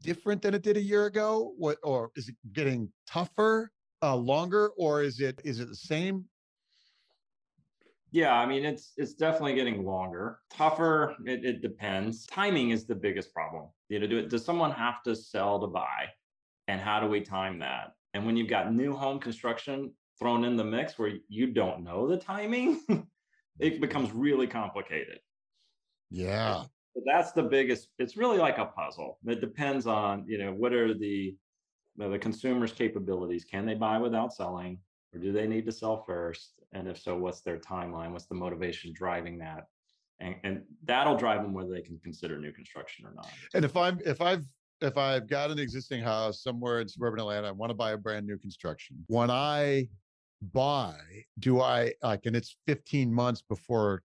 [0.00, 1.52] different than it did a year ago?
[1.58, 6.24] What or is it getting tougher, uh, longer, or is it is it the same?
[8.12, 11.14] Yeah, I mean it's it's definitely getting longer, tougher.
[11.26, 12.26] It, it depends.
[12.26, 13.68] Timing is the biggest problem.
[13.88, 14.30] You know, do it.
[14.30, 16.08] Does someone have to sell to buy,
[16.66, 17.92] and how do we time that?
[18.14, 22.08] And when you've got new home construction thrown in the mix, where you don't know
[22.08, 22.80] the timing,
[23.60, 25.20] it becomes really complicated.
[26.10, 27.88] Yeah, but that's the biggest.
[27.98, 29.18] It's really like a puzzle.
[29.24, 31.36] It depends on you know what are the
[31.96, 33.44] the consumer's capabilities.
[33.44, 34.78] Can they buy without selling?
[35.14, 36.60] Or do they need to sell first?
[36.72, 38.12] And if so, what's their timeline?
[38.12, 39.66] What's the motivation driving that?
[40.20, 43.30] And, and that'll drive them whether they can consider new construction or not.
[43.54, 44.44] And if I'm if I've
[44.80, 47.96] if I've got an existing house somewhere in suburban Atlanta, I want to buy a
[47.96, 49.04] brand new construction.
[49.08, 49.88] When I
[50.52, 50.96] buy,
[51.38, 54.02] do I like, and it's 15 months before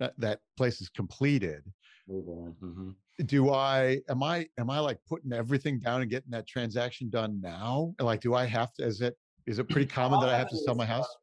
[0.00, 1.62] that, that place is completed.
[2.10, 2.90] Mm-hmm.
[3.26, 7.40] Do I am I am I like putting everything down and getting that transaction done
[7.40, 7.94] now?
[8.00, 8.84] Like, do I have to?
[8.84, 9.16] Is it
[9.46, 11.16] is it pretty common that I have to sell my uh, house?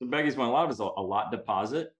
[0.00, 1.92] The Becky's one, a lot of is a, a lot deposit.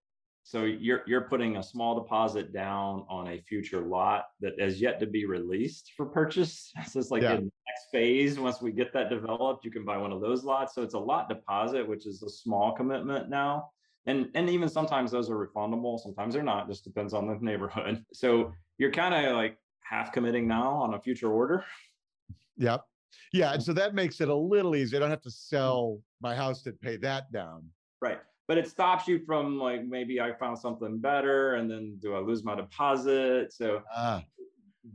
[0.47, 5.01] So you're you're putting a small deposit down on a future lot that has yet
[5.01, 6.71] to be released for purchase.
[6.87, 7.37] So it's like yeah.
[7.37, 8.39] the next phase.
[8.39, 10.75] Once we get that developed, you can buy one of those lots.
[10.75, 13.71] So it's a lot deposit, which is a small commitment now.
[14.07, 15.99] And and even sometimes those are refundable.
[15.99, 16.69] Sometimes they're not.
[16.69, 18.05] Just depends on the neighborhood.
[18.13, 21.65] So you're kind of like half committing now on a future order.
[22.59, 22.85] Yep.
[23.33, 24.99] Yeah, and so that makes it a little easier.
[24.99, 27.65] I don't have to sell my house to pay that down.
[28.01, 28.19] Right.
[28.47, 32.19] But it stops you from like maybe I found something better and then do I
[32.19, 33.53] lose my deposit?
[33.53, 34.23] So ah.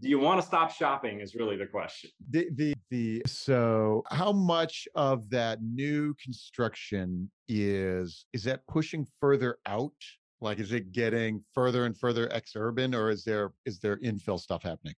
[0.01, 2.11] do you want to stop shopping is really the question.
[2.29, 9.57] The the the so how much of that new construction is is that pushing further
[9.65, 9.93] out?
[10.41, 14.39] Like is it getting further and further ex urban or is there is there infill
[14.39, 14.93] stuff happening?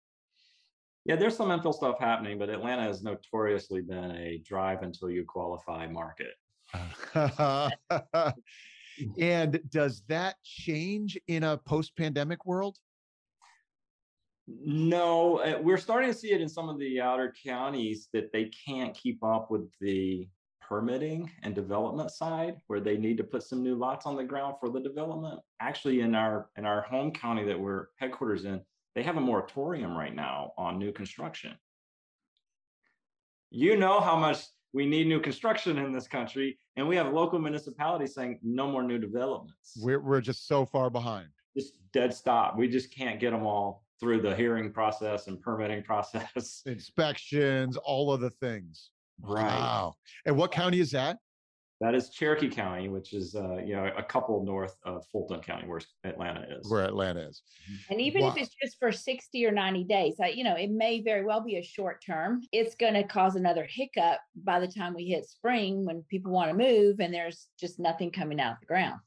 [1.06, 5.26] Yeah, there's some infill stuff happening, but Atlanta has notoriously been a drive until you
[5.26, 6.36] qualify market.
[9.20, 12.78] and does that change in a post pandemic world?
[14.48, 18.52] No, uh, we're starting to see it in some of the outer counties that they
[18.68, 20.28] can't keep up with the
[20.62, 24.56] permitting and development side where they need to put some new lots on the ground
[24.60, 25.40] for the development.
[25.60, 28.62] Actually in our in our home county that we're headquarters in,
[28.96, 31.54] they have a moratorium right now on new construction.
[33.50, 37.40] You know how much we need new construction in this country, and we have local
[37.40, 39.78] municipalities saying no more new developments.
[39.82, 41.28] We're, we're just so far behind.
[41.56, 42.58] Just dead stop.
[42.58, 48.12] We just can't get them all through the hearing process and permitting process, inspections, all
[48.12, 48.92] of the things.
[49.22, 49.44] Right.
[49.44, 49.96] Wow.
[50.26, 51.18] And what county is that?
[51.82, 55.68] That is Cherokee County, which is uh, you know a couple north of Fulton County,
[55.68, 56.70] where Atlanta is.
[56.70, 57.42] Where Atlanta is.
[57.90, 58.30] And even wow.
[58.30, 61.58] if it's just for 60 or 90 days, you know, it may very well be
[61.58, 62.44] a short term.
[62.52, 66.52] It's going to cause another hiccup by the time we hit spring when people want
[66.52, 69.00] to move and there's just nothing coming out of the ground.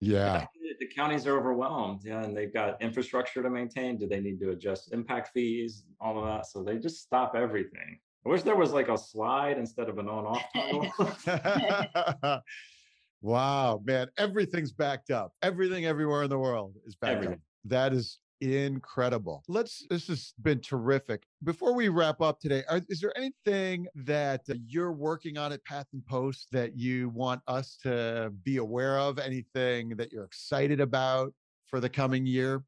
[0.00, 0.46] Yeah.
[0.78, 2.02] The counties are overwhelmed.
[2.04, 2.22] Yeah.
[2.22, 3.98] And they've got infrastructure to maintain.
[3.98, 6.46] Do they need to adjust impact fees, all of that?
[6.46, 7.98] So they just stop everything.
[8.26, 10.90] I wish there was like a slide instead of an on-off toggle.
[13.20, 15.32] wow, man, everything's backed up.
[15.42, 17.34] Everything everywhere in the world is backed Everything.
[17.34, 17.40] up.
[17.66, 19.42] That is incredible.
[19.46, 21.24] Let's this has been terrific.
[21.44, 25.64] Before we wrap up today, are, is there anything that uh, you're working on at
[25.64, 29.18] Path and Post that you want us to be aware of?
[29.18, 31.34] Anything that you're excited about
[31.66, 32.62] for the coming year?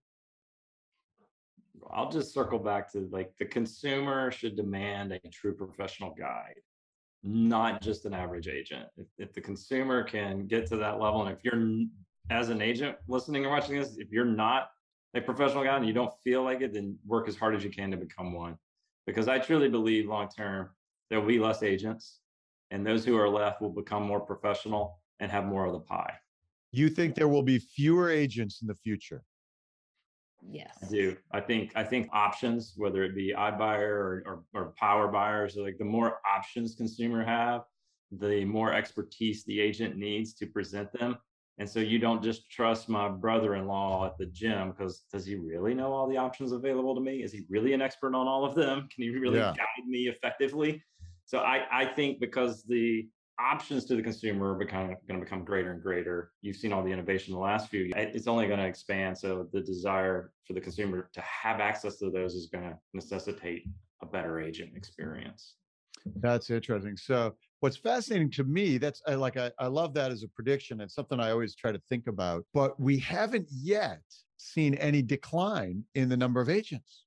[1.93, 6.61] I'll just circle back to like the consumer should demand a true professional guide,
[7.23, 8.87] not just an average agent.
[8.97, 11.87] If, if the consumer can get to that level, and if you're
[12.31, 14.71] as an agent listening and watching this, if you're not
[15.15, 17.71] a professional guide and you don't feel like it, then work as hard as you
[17.71, 18.57] can to become one.
[19.07, 20.71] Because I truly believe long term
[21.09, 22.19] there will be less agents,
[22.71, 26.15] and those who are left will become more professional and have more of the pie.
[26.73, 29.23] You think there will be fewer agents in the future?
[30.49, 30.77] Yes.
[30.83, 31.17] I do.
[31.33, 35.79] I think I think options, whether it be iBuyer or, or, or power buyers, like
[35.79, 37.63] the more options consumer have,
[38.13, 41.19] the more expertise the agent needs to present them.
[41.59, 45.73] And so you don't just trust my brother-in-law at the gym because does he really
[45.73, 47.23] know all the options available to me?
[47.23, 48.89] Is he really an expert on all of them?
[48.95, 49.55] Can he really yeah.
[49.57, 50.83] guide me effectively?
[51.25, 53.09] So I, I think because the
[53.39, 56.33] options to the consumer are become, going to become greater and greater.
[56.43, 57.93] You've seen all the innovation in the last few.
[57.95, 59.17] It's only going to expand.
[59.19, 63.65] So the desire for the consumer to have access to those is going to necessitate
[64.03, 65.55] a better agent experience.
[66.17, 66.97] That's interesting.
[66.97, 70.81] So what's fascinating to me, that's I like I, I love that as a prediction.
[70.81, 74.03] It's something I always try to think about, but we haven't yet
[74.37, 77.05] seen any decline in the number of agents.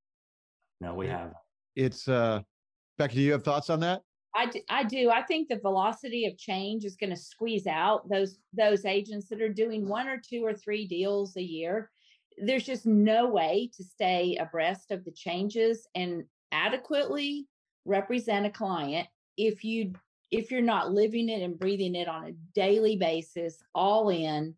[0.82, 1.34] No, we have.
[1.76, 2.42] It's uh
[2.98, 4.02] Becky, do you have thoughts on that?
[4.36, 5.10] I do, I do.
[5.10, 9.42] I think the velocity of change is going to squeeze out those those agents that
[9.42, 11.90] are doing one or two or three deals a year.
[12.38, 17.48] There's just no way to stay abreast of the changes and adequately
[17.86, 19.94] represent a client if you
[20.32, 24.54] if you're not living it and breathing it on a daily basis, all in,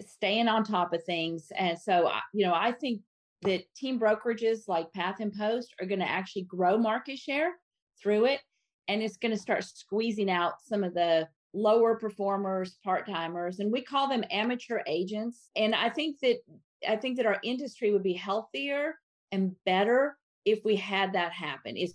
[0.00, 1.50] staying on top of things.
[1.56, 3.00] And so, you know, I think
[3.40, 7.52] that team brokerages like Path and Post are going to actually grow market share
[8.00, 8.40] through it
[8.88, 13.82] and it's going to start squeezing out some of the lower performers part-timers and we
[13.82, 16.38] call them amateur agents and i think that
[16.88, 18.94] i think that our industry would be healthier
[19.32, 21.76] and better if we had that happen.
[21.76, 21.94] It's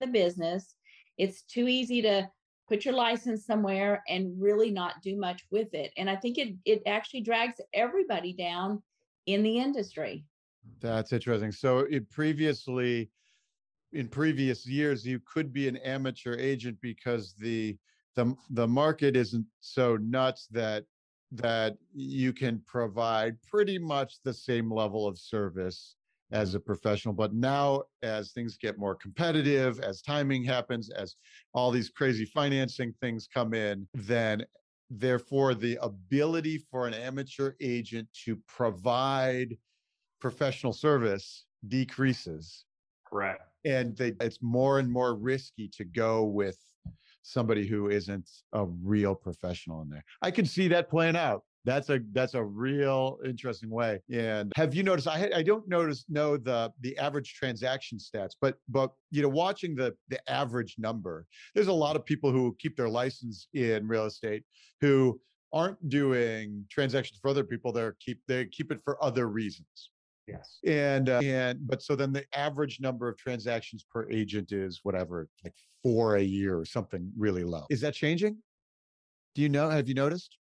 [0.00, 0.74] the business.
[1.18, 2.28] It's too easy to
[2.68, 6.54] put your license somewhere and really not do much with it and i think it
[6.64, 8.82] it actually drags everybody down
[9.26, 10.24] in the industry.
[10.80, 11.52] That's interesting.
[11.52, 13.10] So it previously
[13.94, 17.76] in previous years you could be an amateur agent because the
[18.16, 20.84] the the market isn't so nuts that
[21.32, 25.96] that you can provide pretty much the same level of service
[26.30, 27.14] as a professional.
[27.14, 31.16] But now as things get more competitive as timing happens as
[31.54, 34.44] all these crazy financing things come in then
[34.90, 39.56] therefore the ability for an amateur agent to provide
[40.20, 42.64] professional service decreases
[43.14, 46.58] correct and they, it's more and more risky to go with
[47.22, 50.04] somebody who isn't a real professional in there.
[50.22, 51.42] I can see that playing out.
[51.66, 54.02] That's a that's a real interesting way.
[54.12, 55.08] And have you noticed?
[55.08, 59.74] I I don't notice know the the average transaction stats, but but you know, watching
[59.74, 64.04] the the average number, there's a lot of people who keep their license in real
[64.04, 64.44] estate
[64.82, 65.18] who
[65.54, 67.72] aren't doing transactions for other people.
[67.72, 69.88] They keep they keep it for other reasons.
[70.26, 70.58] Yes.
[70.66, 75.28] And uh, and but so then the average number of transactions per agent is whatever,
[75.42, 77.66] like four a year or something really low.
[77.70, 78.38] Is that changing?
[79.34, 79.68] Do you know?
[79.68, 80.38] Have you noticed?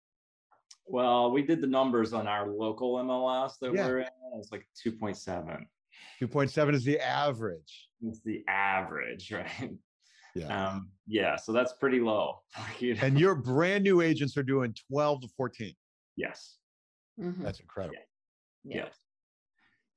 [0.85, 3.87] Well, we did the numbers on our local MLS that yeah.
[3.87, 4.07] we're in.
[4.37, 5.65] It's like 2.7.
[6.21, 7.87] 2.7 is the average.
[8.01, 9.71] It's the average, right?
[10.35, 10.67] Yeah.
[10.67, 11.35] Um, yeah.
[11.37, 12.39] So that's pretty low.
[13.01, 15.73] and your brand new agents are doing 12 to 14.
[16.17, 16.57] Yes.
[17.19, 17.43] Mm-hmm.
[17.43, 17.95] That's incredible.
[18.63, 18.83] Yeah.
[18.83, 19.00] Yes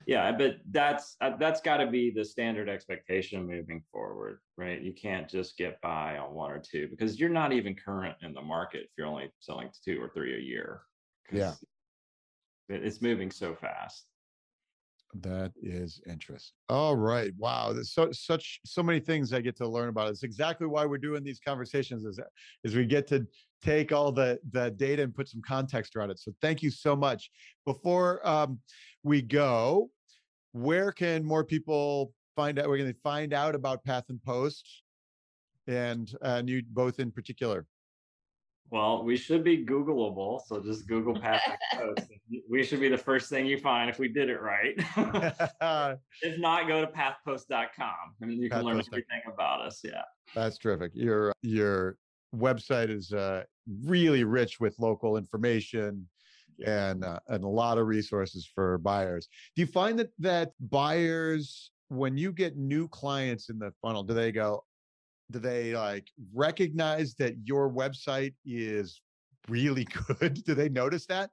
[0.06, 4.82] yeah but that's uh, that's got to be the standard expectation moving forward right?
[4.82, 8.32] You can't just get by on one or two because you're not even current in
[8.32, 10.82] the market if you're only selling two or three a year
[11.32, 11.54] yeah.
[12.68, 14.06] it's moving so fast
[15.20, 16.56] that is interesting.
[16.68, 17.32] All right.
[17.38, 17.72] Wow.
[17.72, 20.10] There's so such so many things I get to learn about.
[20.10, 22.18] It's exactly why we're doing these conversations is,
[22.64, 23.26] is we get to
[23.62, 26.18] take all the the data and put some context around it.
[26.18, 27.30] So thank you so much.
[27.64, 28.58] Before um,
[29.02, 29.90] we go,
[30.52, 32.68] where can more people find out?
[32.68, 34.82] Where can they find out about Path and Post,
[35.66, 37.66] and and you both in particular?
[38.74, 42.08] Well, we should be Googleable, so just Google Path and Post.
[42.50, 44.74] we should be the first thing you find if we did it right.
[46.22, 49.80] if not, go to pathpost.com and you can learn everything about us.
[49.84, 50.02] Yeah,
[50.34, 50.90] that's terrific.
[50.92, 51.98] Your your
[52.34, 53.44] website is uh,
[53.84, 56.08] really rich with local information
[56.66, 59.28] and uh, and a lot of resources for buyers.
[59.54, 64.14] Do you find that that buyers when you get new clients in the funnel, do
[64.14, 64.64] they go,
[65.30, 69.00] do they like recognize that your website is
[69.48, 69.84] really
[70.18, 70.44] good?
[70.44, 71.30] do they notice that?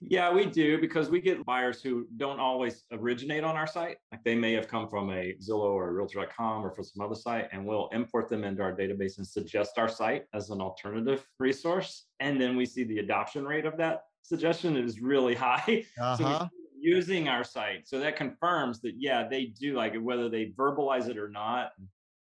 [0.00, 3.96] Yeah, we do because we get buyers who don't always originate on our site.
[4.12, 7.48] Like they may have come from a Zillow or Realtor.com or from some other site,
[7.50, 12.06] and we'll import them into our database and suggest our site as an alternative resource.
[12.20, 15.84] And then we see the adoption rate of that suggestion is really high.
[16.00, 16.16] Uh-huh.
[16.16, 16.48] So
[16.80, 17.88] using our site.
[17.88, 21.72] So that confirms that, yeah, they do like it, whether they verbalize it or not.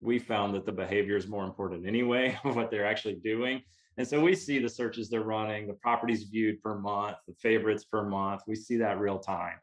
[0.05, 3.61] We found that the behavior is more important anyway what they're actually doing.
[3.97, 7.85] and so we see the searches they're running, the properties viewed per month, the favorites
[7.85, 8.41] per month.
[8.47, 9.57] We see that real time.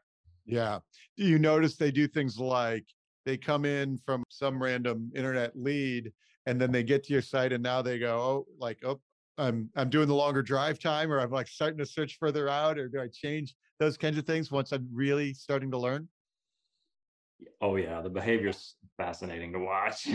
[0.45, 0.79] Yeah.
[1.17, 2.85] Do you notice they do things like
[3.25, 6.11] they come in from some random internet lead
[6.45, 8.99] and then they get to your site and now they go, oh, like, oh,
[9.37, 12.77] I'm I'm doing the longer drive time, or I'm like starting to search further out,
[12.77, 16.07] or do I change those kinds of things once I'm really starting to learn?
[17.61, 20.07] Oh yeah, the behavior's fascinating to watch.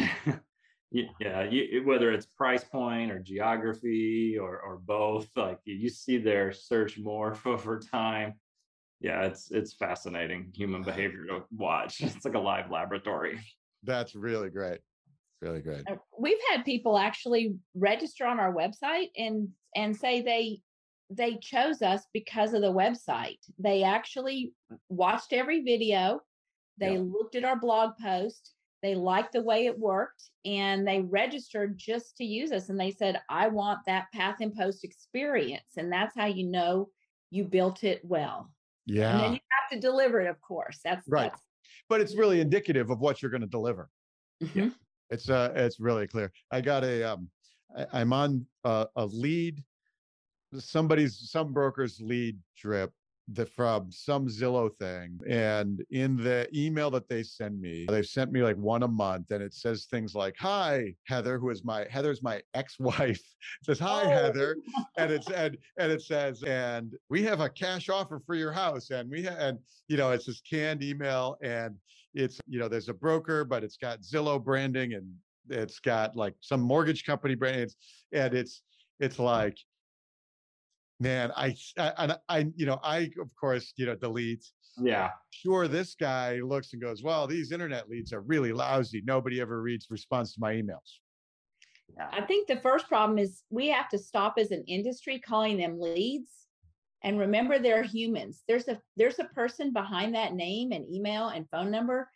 [0.91, 6.53] yeah, you, whether it's price point or geography or or both, like you see their
[6.53, 8.35] search more over time.
[9.01, 12.01] Yeah, it's it's fascinating human behavior to watch.
[12.03, 13.41] It's like a live laboratory.
[13.85, 14.81] That's really great
[15.41, 15.85] really good.
[15.89, 20.61] Uh, we've had people actually register on our website and and say they
[21.11, 23.39] they chose us because of the website.
[23.59, 24.53] They actually
[24.89, 26.21] watched every video.
[26.79, 27.01] They yeah.
[27.01, 28.53] looked at our blog post.
[28.83, 32.69] They liked the way it worked and they registered just to use us.
[32.69, 35.77] And they said, I want that path and post experience.
[35.77, 36.89] And that's how you know
[37.31, 38.53] you built it well.
[38.87, 39.13] Yeah.
[39.13, 40.79] And then you have to deliver it, of course.
[40.85, 41.31] That's right.
[41.31, 41.43] That's,
[41.89, 43.91] but it's really indicative of what you're going to deliver.
[44.43, 44.69] Mm-hmm.
[45.11, 46.31] It's uh, it's really clear.
[46.53, 47.29] I got a um,
[47.93, 49.63] I, am on a lead,
[50.59, 52.93] somebody's some broker's lead drip
[53.33, 55.21] the from some Zillow thing.
[55.29, 59.31] And in the email that they send me, they've sent me like one a month,
[59.31, 63.21] and it says things like, "Hi, Heather," who is my Heather's my ex-wife.
[63.63, 64.09] It says, "Hi, oh.
[64.09, 64.57] Heather,"
[64.99, 68.91] and it's and and it says, "And we have a cash offer for your house,"
[68.91, 69.59] and we ha- and
[69.89, 71.77] you know it's this canned email, and
[72.15, 75.13] it's you know there's a broker, but it's got Zillow branding and
[75.51, 77.75] it's got like some mortgage company brand,
[78.13, 78.63] and it's
[79.01, 79.25] it's mm.
[79.25, 79.57] like
[81.01, 84.45] man, I, I, I, you know, I, of course, you know, delete.
[84.81, 85.11] Yeah.
[85.31, 85.69] Sure.
[85.69, 89.03] This guy looks and goes, well, these internet leads are really lousy.
[89.05, 91.01] Nobody ever reads response to my emails.
[91.97, 92.09] Yeah.
[92.13, 95.81] I think the first problem is we have to stop as an industry calling them
[95.81, 96.31] leads
[97.03, 98.43] and remember they're humans.
[98.47, 102.09] There's a, there's a person behind that name and email and phone number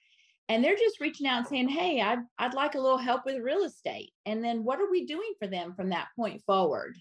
[0.49, 3.43] and they're just reaching out and saying, Hey, I'd, I'd like a little help with
[3.43, 4.13] real estate.
[4.27, 6.97] And then what are we doing for them from that point forward?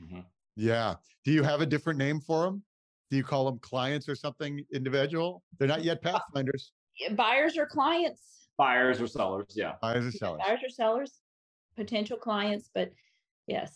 [0.00, 0.20] Mm-hmm.
[0.58, 0.96] Yeah.
[1.24, 2.62] Do you have a different name for them?
[3.10, 5.42] Do you call them clients or something individual?
[5.58, 6.72] They're not yet uh, pathfinders.
[7.12, 8.48] Buyers or clients?
[8.58, 9.46] Buyers or sellers.
[9.54, 9.74] Yeah.
[9.80, 10.42] Buyers or sellers.
[10.44, 11.12] Buyers or sellers,
[11.76, 12.90] potential clients, but
[13.46, 13.72] yes.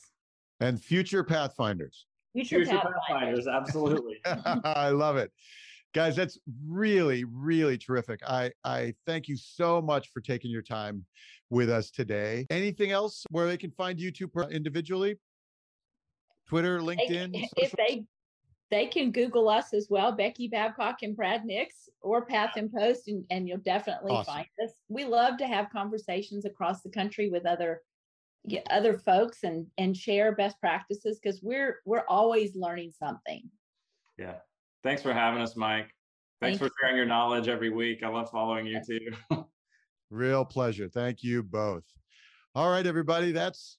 [0.61, 2.07] And future pathfinders.
[2.33, 3.47] Future, future pathfinders.
[3.47, 3.47] pathfinders.
[3.47, 4.21] Absolutely.
[4.65, 5.31] I love it.
[5.95, 8.21] Guys, that's really, really terrific.
[8.27, 11.05] I, I thank you so much for taking your time
[11.49, 12.47] with us today.
[12.51, 15.17] Anything else where they can find you two individually?
[16.53, 17.33] Twitter, LinkedIn?
[17.33, 18.05] They, if they
[18.71, 23.09] they can Google us as well, Becky Babcock and Brad Nix, or Path and Post,
[23.09, 24.35] and, and you'll definitely awesome.
[24.35, 24.73] find us.
[24.89, 27.81] We love to have conversations across the country with other
[28.71, 33.49] other folks and and share best practices because we're we're always learning something.
[34.19, 34.37] Yeah.
[34.83, 35.95] Thanks for having us, Mike.
[36.41, 38.03] Thanks Thank for sharing your knowledge every week.
[38.03, 39.13] I love following you too.
[40.11, 40.89] Real pleasure.
[40.89, 41.85] Thank you both.
[42.55, 43.33] All right, everybody.
[43.33, 43.79] That's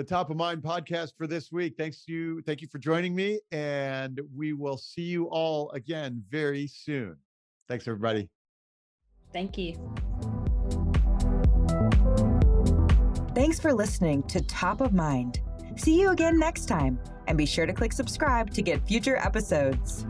[0.00, 1.74] the top of mind podcast for this week.
[1.76, 2.42] Thanks to you.
[2.46, 3.38] Thank you for joining me.
[3.52, 7.16] And we will see you all again very soon.
[7.68, 8.30] Thanks, everybody.
[9.30, 9.74] Thank you.
[13.34, 15.40] Thanks for listening to Top of Mind.
[15.76, 16.98] See you again next time.
[17.26, 20.06] And be sure to click subscribe to get future episodes.